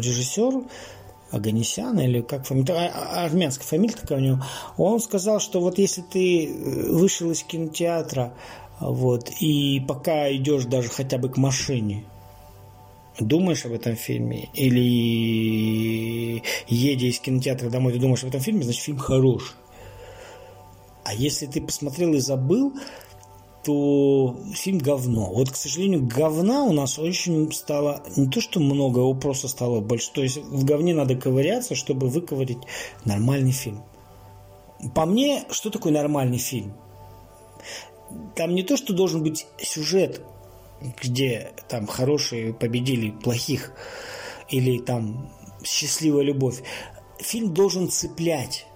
[0.00, 0.64] режиссер
[1.30, 4.42] Аганесян или как фамилия, а, а, армянская фамилия такая у него,
[4.78, 8.32] он сказал, что вот если ты э, вышел из кинотеатра,
[8.80, 12.04] вот, и пока идешь даже хотя бы к машине,
[13.20, 18.82] думаешь об этом фильме, или едя из кинотеатра домой, ты думаешь об этом фильме, значит,
[18.82, 19.54] фильм хороший.
[21.04, 22.74] А если ты посмотрел и забыл,
[23.64, 25.32] то фильм говно.
[25.32, 29.80] Вот, к сожалению, говна у нас очень стало, не то что много, его просто стало
[29.80, 30.12] больше.
[30.12, 32.58] То есть в говне надо ковыряться, чтобы выковырить
[33.04, 33.82] нормальный фильм.
[34.94, 36.74] По мне, что такое нормальный фильм?
[38.36, 40.22] Там не то, что должен быть сюжет,
[41.02, 43.72] где там хорошие победили плохих,
[44.48, 45.30] или там
[45.64, 46.62] счастливая любовь.
[47.18, 48.66] Фильм должен цеплять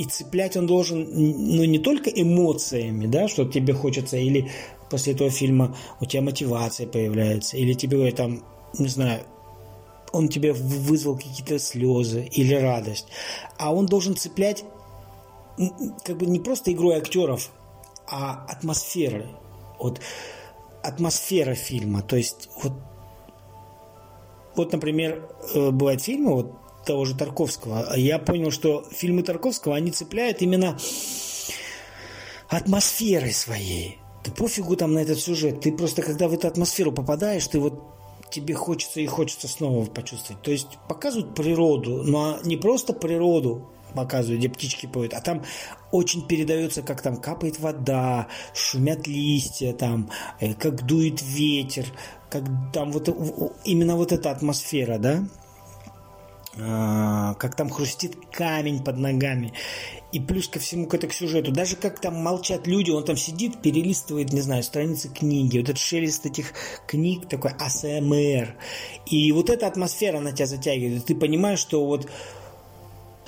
[0.00, 4.50] и цеплять он должен, ну, не только эмоциями, да, что тебе хочется, или
[4.88, 8.42] после этого фильма у тебя мотивация появляется, или тебе там,
[8.78, 9.24] не знаю,
[10.12, 13.08] он тебе вызвал какие-то слезы или радость,
[13.58, 14.64] а он должен цеплять
[16.02, 17.50] как бы не просто игрой актеров,
[18.08, 19.26] а атмосферой.
[19.78, 20.00] Вот
[20.82, 22.02] атмосфера фильма.
[22.02, 22.72] То есть вот,
[24.56, 27.94] вот например, э, бывают фильмы, вот того же Тарковского.
[27.96, 30.78] Я понял, что фильмы Тарковского, они цепляют именно
[32.48, 33.98] атмосферой своей.
[34.24, 35.60] Ты пофигу там на этот сюжет.
[35.60, 37.82] Ты просто, когда в эту атмосферу попадаешь, ты вот
[38.30, 40.42] тебе хочется и хочется снова почувствовать.
[40.42, 45.42] То есть показывают природу, но не просто природу показывают, где птички поют, а там
[45.90, 51.86] очень передается, как там капает вода, шумят листья, там, э, как дует ветер,
[52.30, 53.08] как там вот
[53.64, 55.24] именно вот эта атмосфера, да,
[56.58, 59.52] а, как там хрустит камень под ногами.
[60.12, 63.62] И плюс ко всему к этому сюжету, даже как там молчат люди, он там сидит,
[63.62, 66.52] перелистывает, не знаю, страницы книги, вот этот шелест этих
[66.88, 68.56] книг, такой АСМР.
[69.06, 71.02] И вот эта атмосфера на тебя затягивает.
[71.02, 72.08] И ты понимаешь, что вот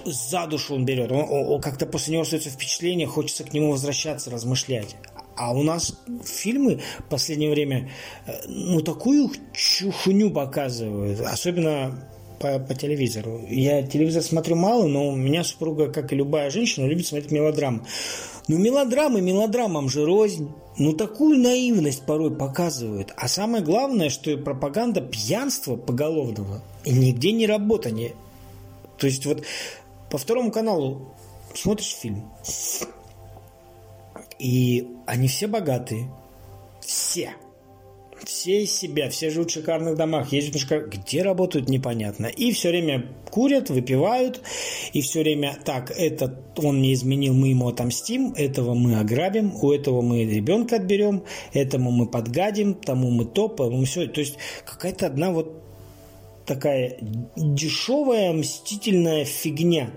[0.04, 1.10] за душу он берет.
[1.10, 4.96] Он, он, он как-то после него остается впечатление, хочется к нему возвращаться, размышлять.
[5.36, 7.90] А у нас фильмы в последнее время
[8.26, 11.20] э, ну такую чухню показывают.
[11.20, 11.98] Особенно
[12.42, 13.40] по, по телевизору.
[13.48, 17.82] Я телевизор смотрю мало, но у меня супруга, как и любая женщина, любит смотреть мелодрамы.
[18.48, 20.50] Ну, мелодрамы, мелодрамам же рознь.
[20.76, 23.12] Ну, такую наивность порой показывают.
[23.16, 28.12] А самое главное, что пропаганда пьянства поголовного и нигде не работания.
[28.98, 29.44] То есть вот
[30.12, 31.14] по второму каналу
[31.54, 32.30] смотришь фильм,
[34.38, 36.12] и они все богатые.
[36.82, 37.30] Все.
[38.22, 40.86] Все из себя, все живут в шикарных домах, ездят на шикар...
[40.86, 42.26] Где работают, непонятно.
[42.26, 44.42] И все время курят, выпивают,
[44.92, 49.72] и все время, так, этот он не изменил, мы ему отомстим, этого мы ограбим, у
[49.72, 54.06] этого мы ребенка отберем, этому мы подгадим, тому мы то, тому все.
[54.08, 55.61] То есть какая-то одна вот
[56.46, 56.98] такая
[57.36, 59.90] дешевая, мстительная фигня,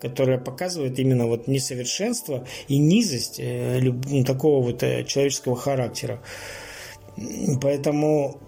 [0.00, 6.20] которая показывает именно вот несовершенство и низость э, ну, такого вот э, человеческого характера.
[7.60, 8.40] Поэтому...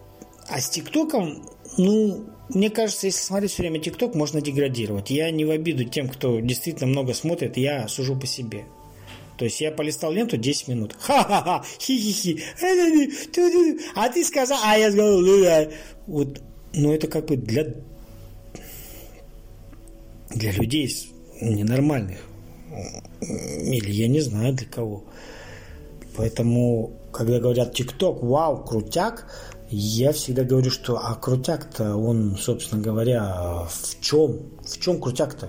[0.48, 1.42] А с ТикТоком,
[1.76, 5.10] ну, мне кажется, если смотреть все время ТикТок, можно деградировать.
[5.10, 8.64] Я не в обиду тем, кто действительно много смотрит, я сужу по себе.
[9.38, 10.94] То есть я полистал ленту 10 минут.
[10.98, 12.40] Ха-ха-ха, хи-хи-хи.
[13.94, 15.70] А ты сказал, а я сказал, «Ну
[16.06, 16.40] вот,
[16.76, 17.74] ну это как бы для
[20.30, 20.94] для людей
[21.40, 22.18] ненормальных.
[23.20, 25.04] Или я не знаю для кого.
[26.16, 29.26] Поэтому когда говорят ТикТок, вау, крутяк,
[29.70, 34.40] я всегда говорю, что а крутяк-то он, собственно говоря, в чем?
[34.64, 35.48] В чем крутяк-то?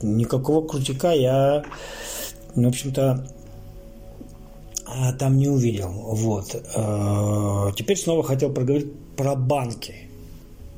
[0.00, 1.62] Никакого крутяка я,
[2.54, 3.28] в общем-то,
[4.86, 5.90] а там не увидел.
[5.90, 6.54] Вот.
[6.54, 10.11] Э, теперь снова хотел проговорить про банки.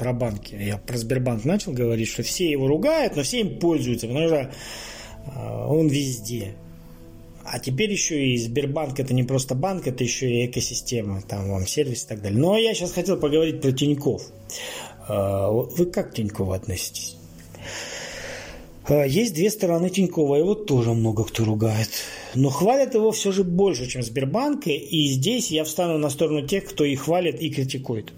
[0.04, 0.54] Про банки.
[0.54, 4.36] Я про Сбербанк начал говорить, что все его ругают, но все им пользуются, потому что
[4.36, 6.56] э, он везде.
[7.42, 11.66] А теперь еще и Сбербанк это не просто банк, это еще и экосистема, там вам
[11.66, 12.38] сервис и так далее.
[12.38, 14.30] Но я сейчас хотел поговорить про Тиньков.
[15.08, 17.16] Э, вы как к Тинькову относитесь?
[18.86, 21.88] Есть две стороны Тинькова, его тоже много кто ругает.
[22.34, 26.66] Но хвалят его все же больше, чем Сбербанк, и здесь я встану на сторону тех,
[26.66, 28.12] кто и хвалит, и критикует.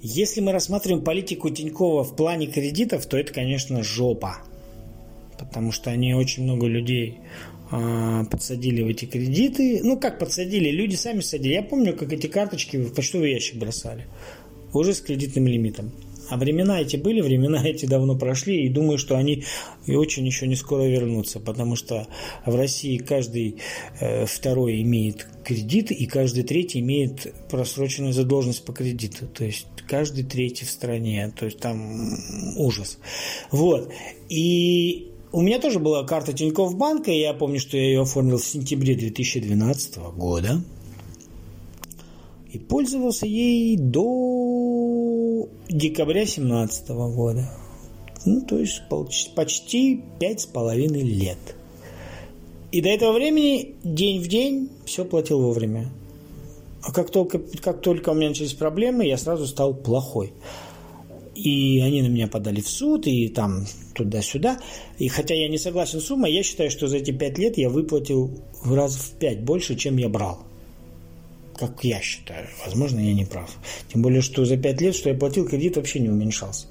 [0.00, 4.38] Если мы рассматриваем политику Тинькова в плане кредитов, то это, конечно, жопа.
[5.38, 7.18] Потому что они очень много людей
[7.70, 9.80] э, подсадили в эти кредиты.
[9.82, 10.70] Ну, как подсадили?
[10.70, 11.54] Люди сами садили.
[11.54, 14.06] Я помню, как эти карточки в почтовый ящик бросали.
[14.72, 15.92] Уже с кредитным лимитом.
[16.30, 19.44] А времена эти были, времена эти давно прошли, и думаю, что они
[19.86, 22.06] и очень еще не скоро вернутся, потому что
[22.46, 23.56] в России каждый
[24.00, 29.26] э, второй имеет кредит, и каждый третий имеет просроченную задолженность по кредиту.
[29.26, 31.32] То есть каждый третий в стране.
[31.38, 32.16] То есть там
[32.56, 32.98] ужас.
[33.50, 33.92] Вот.
[34.28, 38.46] И у меня тоже была карта Тинькофф банка, я помню, что я ее оформил в
[38.46, 40.62] сентябре 2012 года.
[42.52, 44.02] И пользовался ей до
[45.72, 47.50] декабря 2017 года.
[48.24, 48.82] Ну, то есть
[49.34, 51.38] почти пять с половиной лет.
[52.70, 55.90] И до этого времени день в день все платил вовремя.
[56.82, 60.32] А как только, как только у меня начались проблемы, я сразу стал плохой.
[61.34, 64.58] И они на меня подали в суд, и там туда-сюда.
[64.98, 67.68] И хотя я не согласен с суммой, я считаю, что за эти пять лет я
[67.68, 68.30] выплатил
[68.62, 70.44] в раз в пять больше, чем я брал
[71.56, 72.48] как я считаю.
[72.64, 73.50] Возможно, я не прав.
[73.92, 76.66] Тем более, что за 5 лет, что я платил, кредит вообще не уменьшался.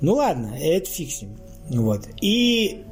[0.00, 1.36] Ну ладно, это фиксим.
[1.70, 2.06] Вот.
[2.20, 2.82] И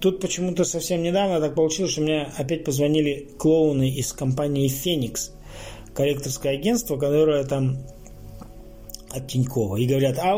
[0.00, 5.32] тут почему-то совсем недавно так получилось, что мне опять позвонили клоуны из компании «Феникс»,
[5.94, 7.78] коллекторское агентство, которое там
[9.10, 10.36] от Тинькова и говорят, а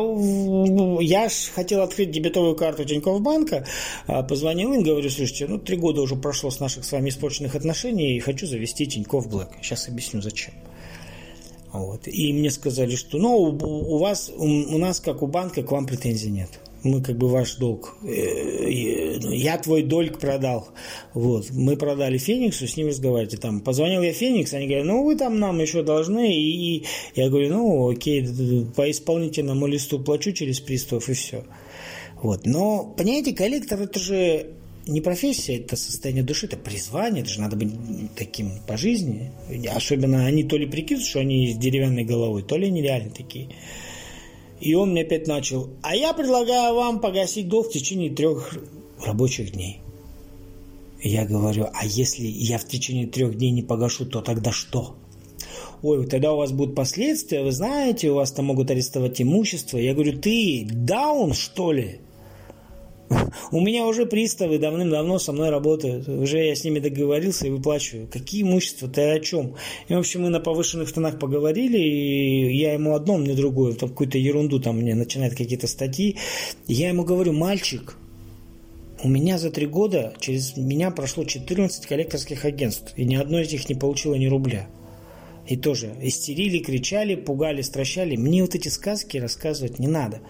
[1.00, 3.66] я ж хотел открыть дебетовую карту Тинькофф банка,
[4.06, 7.54] а позвонил им, говорю, слушайте, ну три года уже прошло с наших с вами испорченных
[7.54, 9.48] отношений и хочу завести Тинькофф Блэк.
[9.62, 10.54] Сейчас объясню зачем.
[11.72, 12.08] Вот.
[12.08, 16.30] И мне сказали, что ну, у вас, у нас, как у банка, к вам претензий
[16.30, 16.50] нет
[16.82, 17.96] мы как бы ваш долг.
[18.02, 20.68] Э, ну, я твой дольк продал.
[21.14, 21.50] Вот.
[21.50, 23.36] Мы продали Фениксу, с ним разговаривайте.
[23.36, 26.32] Там, позвонил я Феникс, они говорят, ну вы там нам еще должны.
[26.34, 28.26] И я говорю, ну окей,
[28.74, 31.44] по исполнительному листу плачу через пристав и все.
[32.22, 32.46] Вот.
[32.46, 34.50] Но, понимаете, коллектор это же
[34.86, 37.70] не профессия, это состояние души, это призвание, это же надо быть
[38.16, 39.30] таким по жизни.
[39.74, 43.48] Особенно они то ли прикидывают, что они с деревянной головой, то ли они реально такие.
[44.60, 48.54] И он мне опять начал, а я предлагаю вам погасить долг в течение трех
[49.02, 49.80] рабочих дней.
[51.02, 54.96] Я говорю, а если я в течение трех дней не погашу, то тогда что?
[55.82, 59.78] Ой, тогда у вас будут последствия, вы знаете, у вас там могут арестовать имущество.
[59.78, 62.00] Я говорю, ты даун, что ли?
[63.52, 66.08] У меня уже приставы давным-давно со мной работают.
[66.08, 68.06] Уже я с ними договорился и выплачиваю.
[68.06, 68.88] Какие имущества?
[68.88, 69.56] Ты о чем?
[69.88, 73.74] И, в общем, мы на повышенных тонах поговорили, и я ему одно, мне другое.
[73.74, 76.16] Там какую-то ерунду там мне начинает какие-то статьи.
[76.68, 77.96] Я ему говорю, мальчик,
[79.02, 83.50] у меня за три года через меня прошло 14 коллекторских агентств, и ни одно из
[83.50, 84.68] них не получило ни рубля.
[85.50, 88.14] И тоже истерили, кричали, пугали, стращали.
[88.14, 90.20] Мне вот эти сказки рассказывать не надо.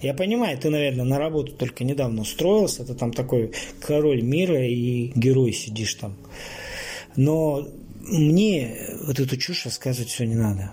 [0.00, 3.52] Я понимаю, ты, наверное, на работу только недавно устроился, ты там такой
[3.82, 6.16] король мира и герой сидишь там.
[7.14, 7.68] Но
[8.06, 8.74] мне
[9.06, 10.72] вот эту чушь рассказывать все не надо.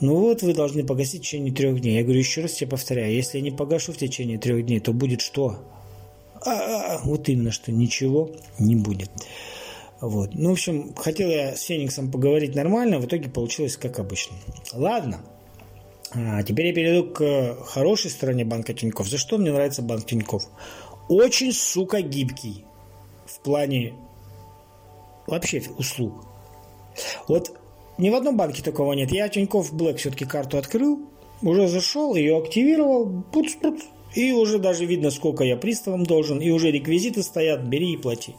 [0.00, 1.96] Ну вот вы должны погасить в течение трех дней.
[1.96, 4.92] Я говорю, еще раз тебе повторяю, если я не погашу в течение трех дней, то
[4.92, 5.58] будет что?
[6.46, 8.30] А-а-а, вот именно что ничего
[8.60, 9.10] не будет.
[10.00, 10.30] Вот.
[10.34, 14.36] Ну, в общем, хотел я с Фениксом поговорить нормально, в итоге получилось как обычно.
[14.72, 15.20] Ладно.
[16.12, 19.08] А теперь я перейду к хорошей стороне банка Тиньков.
[19.08, 20.44] За что мне нравится банк Тиньков?
[21.08, 22.64] Очень, сука, гибкий
[23.26, 23.94] в плане
[25.26, 26.24] вообще услуг.
[27.28, 27.52] Вот
[27.98, 29.12] ни в одном банке такого нет.
[29.12, 31.00] Я Тиньков Блэк все-таки карту открыл,
[31.42, 33.82] уже зашел, ее активировал, пуц, пуц,
[34.14, 38.34] и уже даже видно, сколько я приставам должен, и уже реквизиты стоят, бери и плати.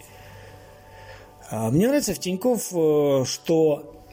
[1.52, 4.06] А, мне нравится в Тинькофф, э, что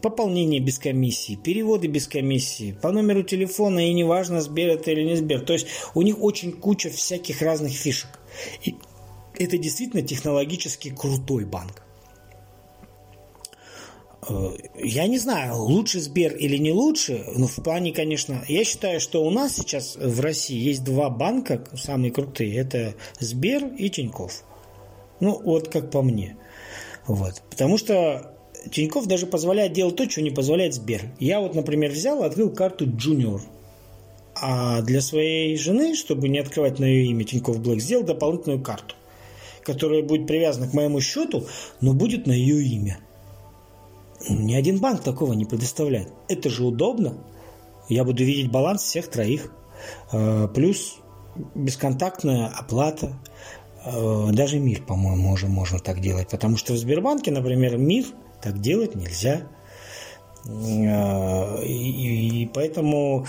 [0.00, 5.16] пополнение без комиссии, переводы без комиссии, по номеру телефона, и неважно, Сбер это или не
[5.16, 5.40] Сбер.
[5.40, 8.10] То есть у них очень куча всяких разных фишек.
[8.62, 8.76] И
[9.36, 11.82] это действительно технологически крутой банк.
[14.28, 19.00] Э, я не знаю, лучше Сбер или не лучше, но в плане, конечно, я считаю,
[19.00, 22.56] что у нас сейчас в России есть два банка самые крутые.
[22.56, 24.44] Это Сбер и Тинькофф.
[25.20, 26.36] Ну, вот как по мне.
[27.06, 27.42] Вот.
[27.50, 28.34] Потому что
[28.70, 31.02] Тиньков даже позволяет делать то, что не позволяет Сбер.
[31.18, 33.40] Я вот, например, взял и открыл карту Junior.
[34.34, 38.94] А для своей жены, чтобы не открывать на ее имя Тиньков Блэк, сделал дополнительную карту,
[39.62, 41.46] которая будет привязана к моему счету,
[41.80, 42.98] но будет на ее имя.
[44.28, 46.08] Ни один банк такого не предоставляет.
[46.28, 47.14] Это же удобно.
[47.88, 49.52] Я буду видеть баланс всех троих.
[50.12, 50.96] Э, плюс
[51.54, 53.12] бесконтактная оплата.
[53.86, 56.28] Э, даже МИР, по-моему, уже можно так делать.
[56.28, 58.06] Потому что в Сбербанке, например, МИР
[58.42, 59.42] так делать нельзя.
[60.44, 63.26] Э, и, поэтому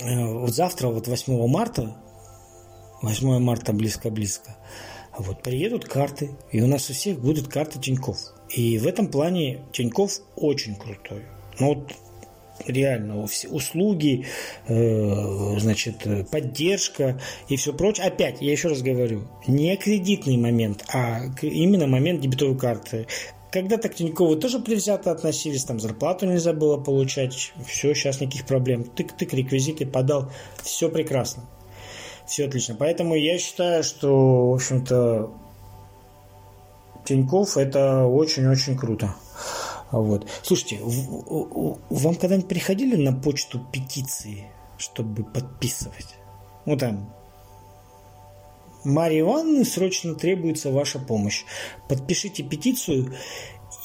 [0.00, 1.96] вот завтра, вот 8 марта,
[3.02, 4.56] 8 марта близко-близко,
[5.18, 8.16] вот приедут карты, и у нас у всех будут карты Тиньков.
[8.48, 11.26] И в этом плане Тиньков очень крутой.
[11.60, 11.92] Ну вот
[12.66, 14.26] реально услуги,
[14.68, 18.06] э, значит, поддержка и все прочее.
[18.06, 23.06] Опять, я еще раз говорю, не кредитный момент, а именно момент дебетовой карты.
[23.50, 28.82] Когда-то к Тинькову тоже предвзято относились, там зарплату нельзя было получать, все, сейчас никаких проблем.
[28.82, 30.30] Тык-тык, реквизиты подал,
[30.62, 31.44] все прекрасно.
[32.26, 32.76] Все отлично.
[32.78, 35.30] Поэтому я считаю, что, в общем-то,
[37.04, 39.14] Тиньков это очень-очень круто.
[39.92, 40.26] Вот.
[40.42, 44.46] Слушайте, вам когда-нибудь приходили на почту петиции,
[44.78, 46.16] чтобы подписывать?
[46.64, 47.12] Ну там,
[48.84, 51.44] Марья Ивановна, срочно требуется ваша помощь.
[51.88, 53.14] Подпишите петицию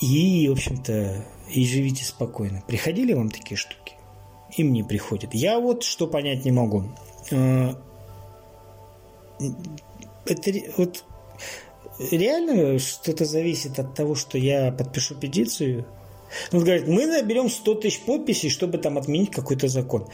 [0.02, 2.64] и, в общем-то, и живите спокойно.
[2.68, 3.96] Приходили вам такие штуки?
[4.56, 5.34] Им не приходят.
[5.34, 6.86] Я вот что понять не могу.
[7.32, 7.80] А,
[10.26, 11.04] это вот
[12.12, 15.86] реально что-то зависит от того, что я подпишу петицию
[16.52, 20.08] он говорит, мы наберем 100 тысяч подписей, чтобы там отменить какой-то закон.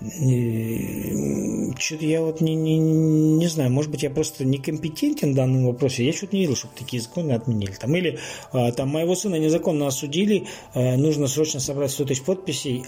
[0.00, 6.06] Что-то я вот не, не, не знаю, может быть, я просто некомпетентен в данном вопросе.
[6.06, 7.72] Я что-то не видел, чтобы такие законы отменили.
[7.72, 8.18] Там, или
[8.52, 12.86] а, там моего сына незаконно осудили, а, нужно срочно собрать 100 тысяч подписей.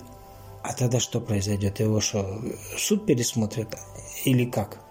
[0.62, 1.80] А тогда что произойдет?
[1.80, 2.40] Его что,
[2.78, 3.68] суд пересмотрит?
[4.24, 4.81] Или как?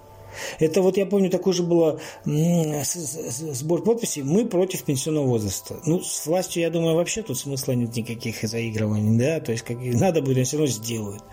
[0.60, 4.24] Это вот я помню, такой же было сбор подписей.
[4.24, 5.80] Мы против пенсионного возраста.
[5.86, 9.78] Ну, с властью, я думаю, вообще тут смысла нет никаких заигрываний, да, то есть как
[9.80, 11.24] надо будет, они все равно сделают.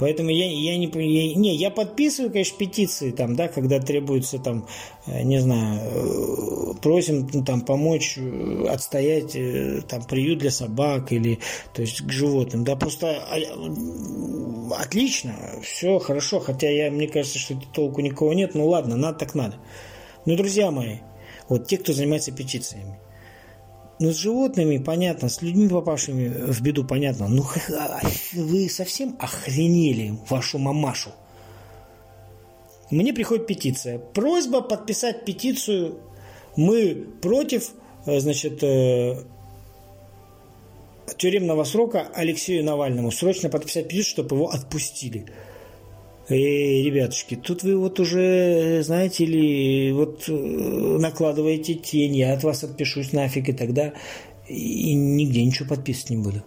[0.00, 4.66] Поэтому я, я не, я, не, я подписываю, конечно, петиции, там, да, когда требуется, там,
[5.06, 9.36] э, не знаю, э, просим ну, там помочь э, отстоять
[9.88, 11.38] там приют для собак или,
[11.74, 17.60] то есть, к животным, да, просто а, отлично, все хорошо, хотя я, мне кажется, что
[17.74, 19.56] толку никого нет, ну ладно, надо так надо.
[20.24, 21.00] Ну, друзья мои,
[21.46, 22.98] вот те, кто занимается петициями,
[24.00, 27.28] ну, с животными понятно, с людьми, попавшими в беду, понятно.
[27.28, 27.44] Ну,
[28.32, 31.10] вы совсем охренели вашу мамашу.
[32.90, 33.98] Мне приходит петиция.
[33.98, 36.00] Просьба подписать петицию.
[36.56, 37.72] Мы против,
[38.06, 39.22] э, значит, э,
[41.18, 43.10] тюремного срока Алексею Навальному.
[43.10, 45.26] Срочно подписать петицию, чтобы его отпустили.
[46.30, 52.62] Эй, ребятушки, тут вы вот уже, знаете ли, вот э, накладываете тень, я от вас
[52.62, 53.94] отпишусь нафиг, и тогда
[54.46, 56.44] и нигде ничего подписывать не буду.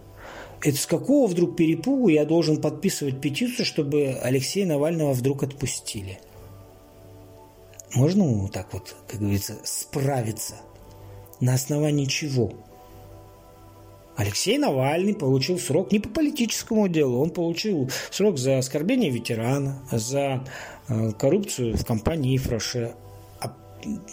[0.62, 6.18] Это с какого вдруг перепугу я должен подписывать петицию, чтобы Алексея Навального вдруг отпустили?
[7.94, 10.54] Можно вот так вот, как говорится, справиться?
[11.40, 12.54] На основании чего?
[14.16, 20.44] Алексей Навальный получил срок не по политическому делу, он получил срок за оскорбление ветерана, за
[20.88, 22.94] э, коррупцию в компании Ифроше.
[23.40, 23.52] А,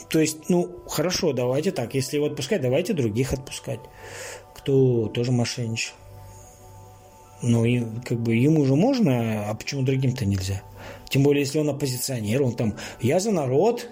[0.09, 3.79] то есть, ну, хорошо, давайте так, если его отпускать, давайте других отпускать,
[4.55, 5.93] кто тоже мошенничал.
[7.43, 10.61] Ну, и, как бы ему же можно, а почему другим-то нельзя?
[11.09, 13.87] Тем более, если он оппозиционер, он там, я за народ,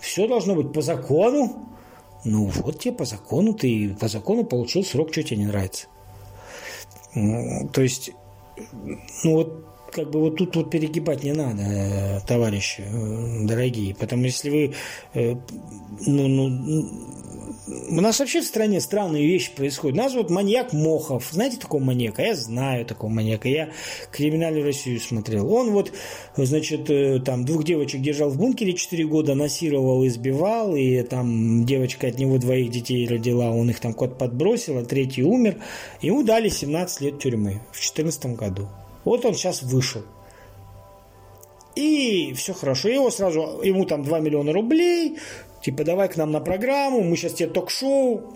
[0.00, 1.73] все должно быть по закону,
[2.24, 5.86] ну вот тебе по закону, ты по закону получил срок, что тебе не нравится.
[7.14, 8.10] То есть,
[9.22, 14.24] ну вот как бы вот тут вот перегибать не надо, э, товарищи э, дорогие, потому
[14.24, 14.74] если вы,
[15.14, 15.36] э,
[16.06, 16.90] ну, ну,
[17.88, 19.96] у нас вообще в стране странные вещи происходят.
[19.96, 22.22] У нас вот маньяк Мохов, знаете такого маньяка?
[22.22, 23.70] Я знаю такого маньяка, я
[24.10, 25.50] криминальную Россию смотрел.
[25.52, 25.92] Он вот,
[26.36, 26.90] значит,
[27.24, 32.38] там двух девочек держал в бункере 4 года, насиловал, избивал, и там девочка от него
[32.38, 35.56] двоих детей родила, он их там кот подбросил, а третий умер.
[36.02, 38.68] Ему дали 17 лет тюрьмы в 2014 году.
[39.04, 40.02] Вот он сейчас вышел.
[41.74, 42.88] И все хорошо.
[42.88, 45.18] Его сразу, ему там 2 миллиона рублей.
[45.62, 48.34] Типа, давай к нам на программу, мы сейчас тебе ток-шоу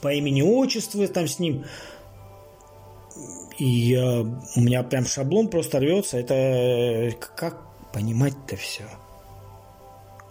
[0.00, 1.64] по имени отчеству там с ним.
[3.58, 6.18] И я, у меня прям шаблон просто рвется.
[6.18, 7.62] Это как
[7.92, 8.84] понимать-то все?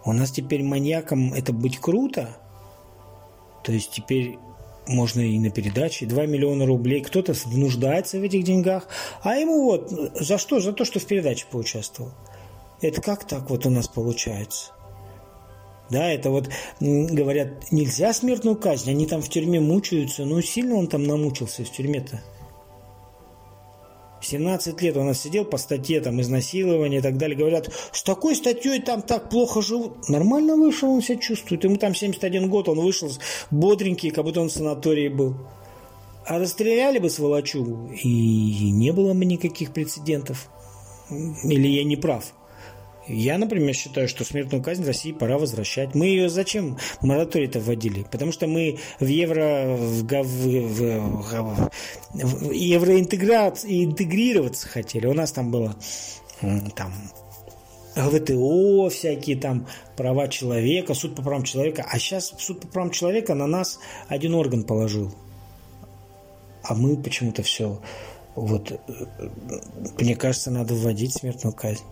[0.04, 2.38] У нас теперь маньяком это быть круто.
[3.64, 4.40] То есть теперь
[4.90, 8.88] можно и на передаче, 2 миллиона рублей, кто-то нуждается в этих деньгах,
[9.22, 10.60] а ему вот, за что?
[10.60, 12.12] За то, что в передаче поучаствовал.
[12.82, 14.72] Это как так вот у нас получается?
[15.90, 20.88] Да, это вот говорят, нельзя смертную казнь, они там в тюрьме мучаются, ну сильно он
[20.88, 22.22] там намучился в тюрьме-то.
[24.22, 27.38] 17 лет он сидел по статье там изнасилования и так далее.
[27.38, 30.10] Говорят, с такой статьей там так плохо живут.
[30.10, 31.64] Нормально вышел, он себя чувствует.
[31.64, 33.12] Ему там 71 год, он вышел
[33.52, 35.36] бодренький, как будто он в санатории был.
[36.26, 40.50] А расстреляли бы сволочу, и не было бы никаких прецедентов.
[41.10, 42.34] Или я не прав?
[43.10, 45.96] Я, например, считаю, что смертную казнь России пора возвращать.
[45.96, 48.04] Мы ее зачем мораторий-то вводили?
[48.04, 51.70] Потому что мы в евро в, в, в,
[52.14, 55.08] в евроинтеграции интегрироваться хотели.
[55.08, 55.76] У нас там было
[56.76, 56.94] там
[57.96, 61.86] ГВТО всякие там права человека, суд по правам человека.
[61.90, 65.12] А сейчас суд по правам человека на нас один орган положил.
[66.62, 67.82] А мы почему-то все
[68.36, 68.80] вот
[70.00, 71.84] мне кажется, надо вводить смертную казнь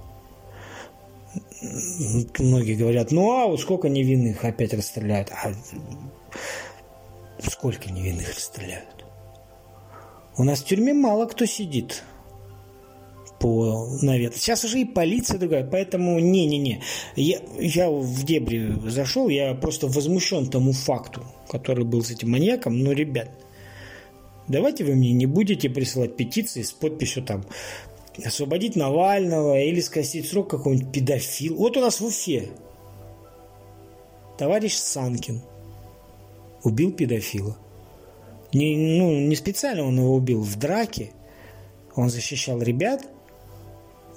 [2.39, 5.32] многие говорят, ну а вот сколько невинных опять расстреляют.
[5.32, 5.51] А
[7.41, 9.05] сколько невинных расстреляют?
[10.38, 12.03] У нас в тюрьме мало кто сидит
[13.39, 14.36] по навет.
[14.36, 16.82] Сейчас уже и полиция другая, поэтому не-не-не.
[17.16, 22.80] Я, я в дебри зашел, я просто возмущен тому факту, который был с этим маньяком.
[22.80, 23.30] Но, ребят,
[24.47, 27.45] давайте вы мне не будете присылать петиции с подписью там
[28.24, 31.55] освободить Навального или скосить срок какого-нибудь педофил.
[31.55, 32.49] Вот у нас в Уфе
[34.38, 35.41] товарищ Санкин
[36.63, 37.57] убил педофила.
[38.53, 41.11] Не, ну, не специально он его убил, в драке.
[41.95, 43.05] Он защищал ребят.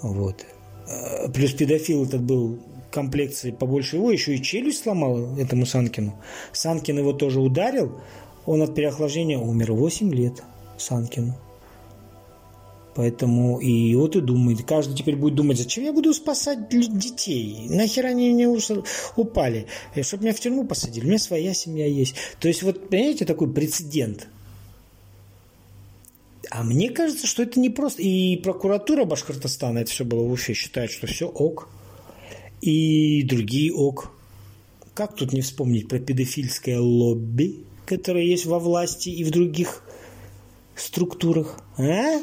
[0.02, 0.44] Вот.
[0.88, 2.58] А, плюс педофил этот был
[2.90, 6.14] комплекции побольше его, еще и челюсть сломал этому Санкину.
[6.52, 8.00] Санкин его тоже ударил,
[8.46, 10.42] он от переохлаждения умер 8 лет
[10.76, 11.36] Санкину.
[12.94, 17.66] Поэтому и вот и думает, каждый теперь будет думать, зачем я буду спасать детей?
[17.68, 18.48] Нахер они мне
[19.16, 19.66] упали?
[19.94, 22.14] Э, Чтобы меня в тюрьму посадили, у меня своя семья есть.
[22.40, 24.28] То есть вот, понимаете, такой прецедент.
[26.50, 28.02] А мне кажется, что это не просто...
[28.02, 31.68] И прокуратура Башкортостана, это все было в Уфе, считает, что все ок.
[32.60, 34.10] И другие ок.
[34.94, 39.84] Как тут не вспомнить про педофильское лобби, которое есть во власти и в других
[40.74, 41.60] структурах?
[41.78, 42.18] А?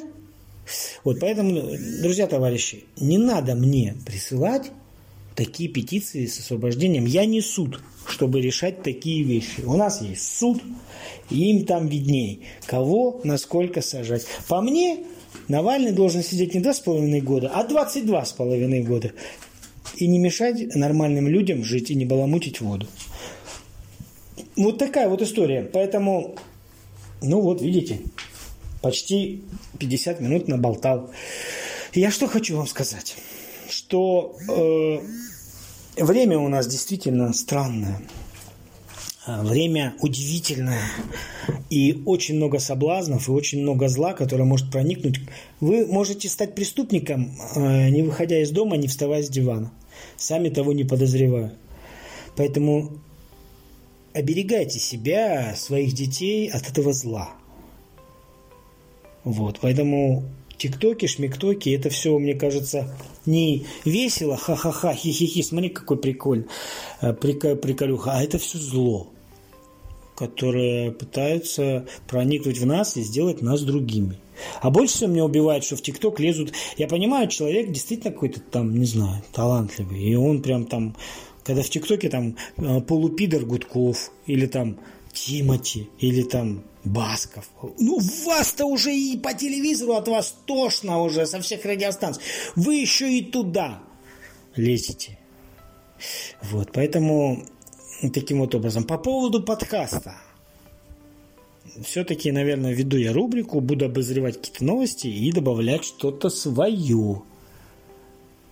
[1.04, 4.72] Вот поэтому, друзья, товарищи, не надо мне присылать
[5.36, 7.06] такие петиции с освобождением.
[7.06, 9.62] Я не суд, чтобы решать такие вещи.
[9.66, 10.62] У нас есть суд,
[11.30, 14.26] и им там видней, кого, насколько сажать.
[14.48, 15.06] По мне,
[15.48, 19.14] Навальный должен сидеть не два с половиной года, а 22 с половиной года.
[19.96, 22.88] И не мешать нормальным людям жить и не баламутить воду.
[24.56, 25.64] Вот такая вот история.
[25.64, 26.36] Поэтому,
[27.22, 28.02] ну вот, видите,
[28.88, 29.44] почти
[29.80, 31.12] 50 минут наболтал.
[31.94, 33.18] Я что хочу вам сказать,
[33.70, 38.00] что э, время у нас действительно странное.
[39.26, 40.84] А, время удивительное
[41.70, 45.20] и очень много соблазнов и очень много зла, которое может проникнуть.
[45.60, 49.70] Вы можете стать преступником, э, не выходя из дома, не вставая с дивана,
[50.16, 51.54] сами того не подозревая.
[52.38, 53.02] Поэтому
[54.14, 57.34] оберегайте себя, своих детей от этого зла.
[59.28, 60.24] Вот, поэтому
[60.58, 66.48] тиктоки, шмиктоки, это все, мне кажется, не весело, ха-ха-ха, хи-хи-хи, смотри, какой прикольный,
[67.02, 69.10] э, приколюха, а это все зло,
[70.16, 74.18] которое пытаются проникнуть в нас и сделать нас другими.
[74.62, 76.54] А больше всего меня убивает, что в ТикТок лезут...
[76.78, 80.02] Я понимаю, человек действительно какой-то там, не знаю, талантливый.
[80.02, 80.96] И он прям там...
[81.44, 84.78] Когда в ТикТоке там э, полупидор Гудков или там
[85.26, 87.50] Тимати или там Басков.
[87.80, 92.24] Ну, вас-то уже и по телевизору от вас тошно уже со всех радиостанций.
[92.56, 93.82] Вы еще и туда
[94.56, 95.18] лезете.
[96.42, 97.44] Вот, поэтому
[98.14, 98.84] таким вот образом.
[98.84, 100.16] По поводу подкаста.
[101.84, 107.22] Все-таки, наверное, веду я рубрику, буду обозревать какие-то новости и добавлять что-то свое.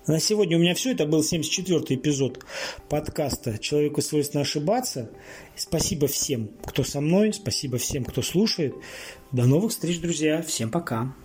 [0.08, 0.92] На сегодня у меня все.
[0.92, 2.46] Это был 74-й эпизод
[2.90, 5.10] подкаста «Человеку свойственно ошибаться».
[5.56, 7.34] Спасибо всем, кто со мной.
[7.34, 8.76] Спасибо всем, кто слушает.
[9.32, 10.44] До новых встреч, друзья.
[10.44, 11.16] Всем пока.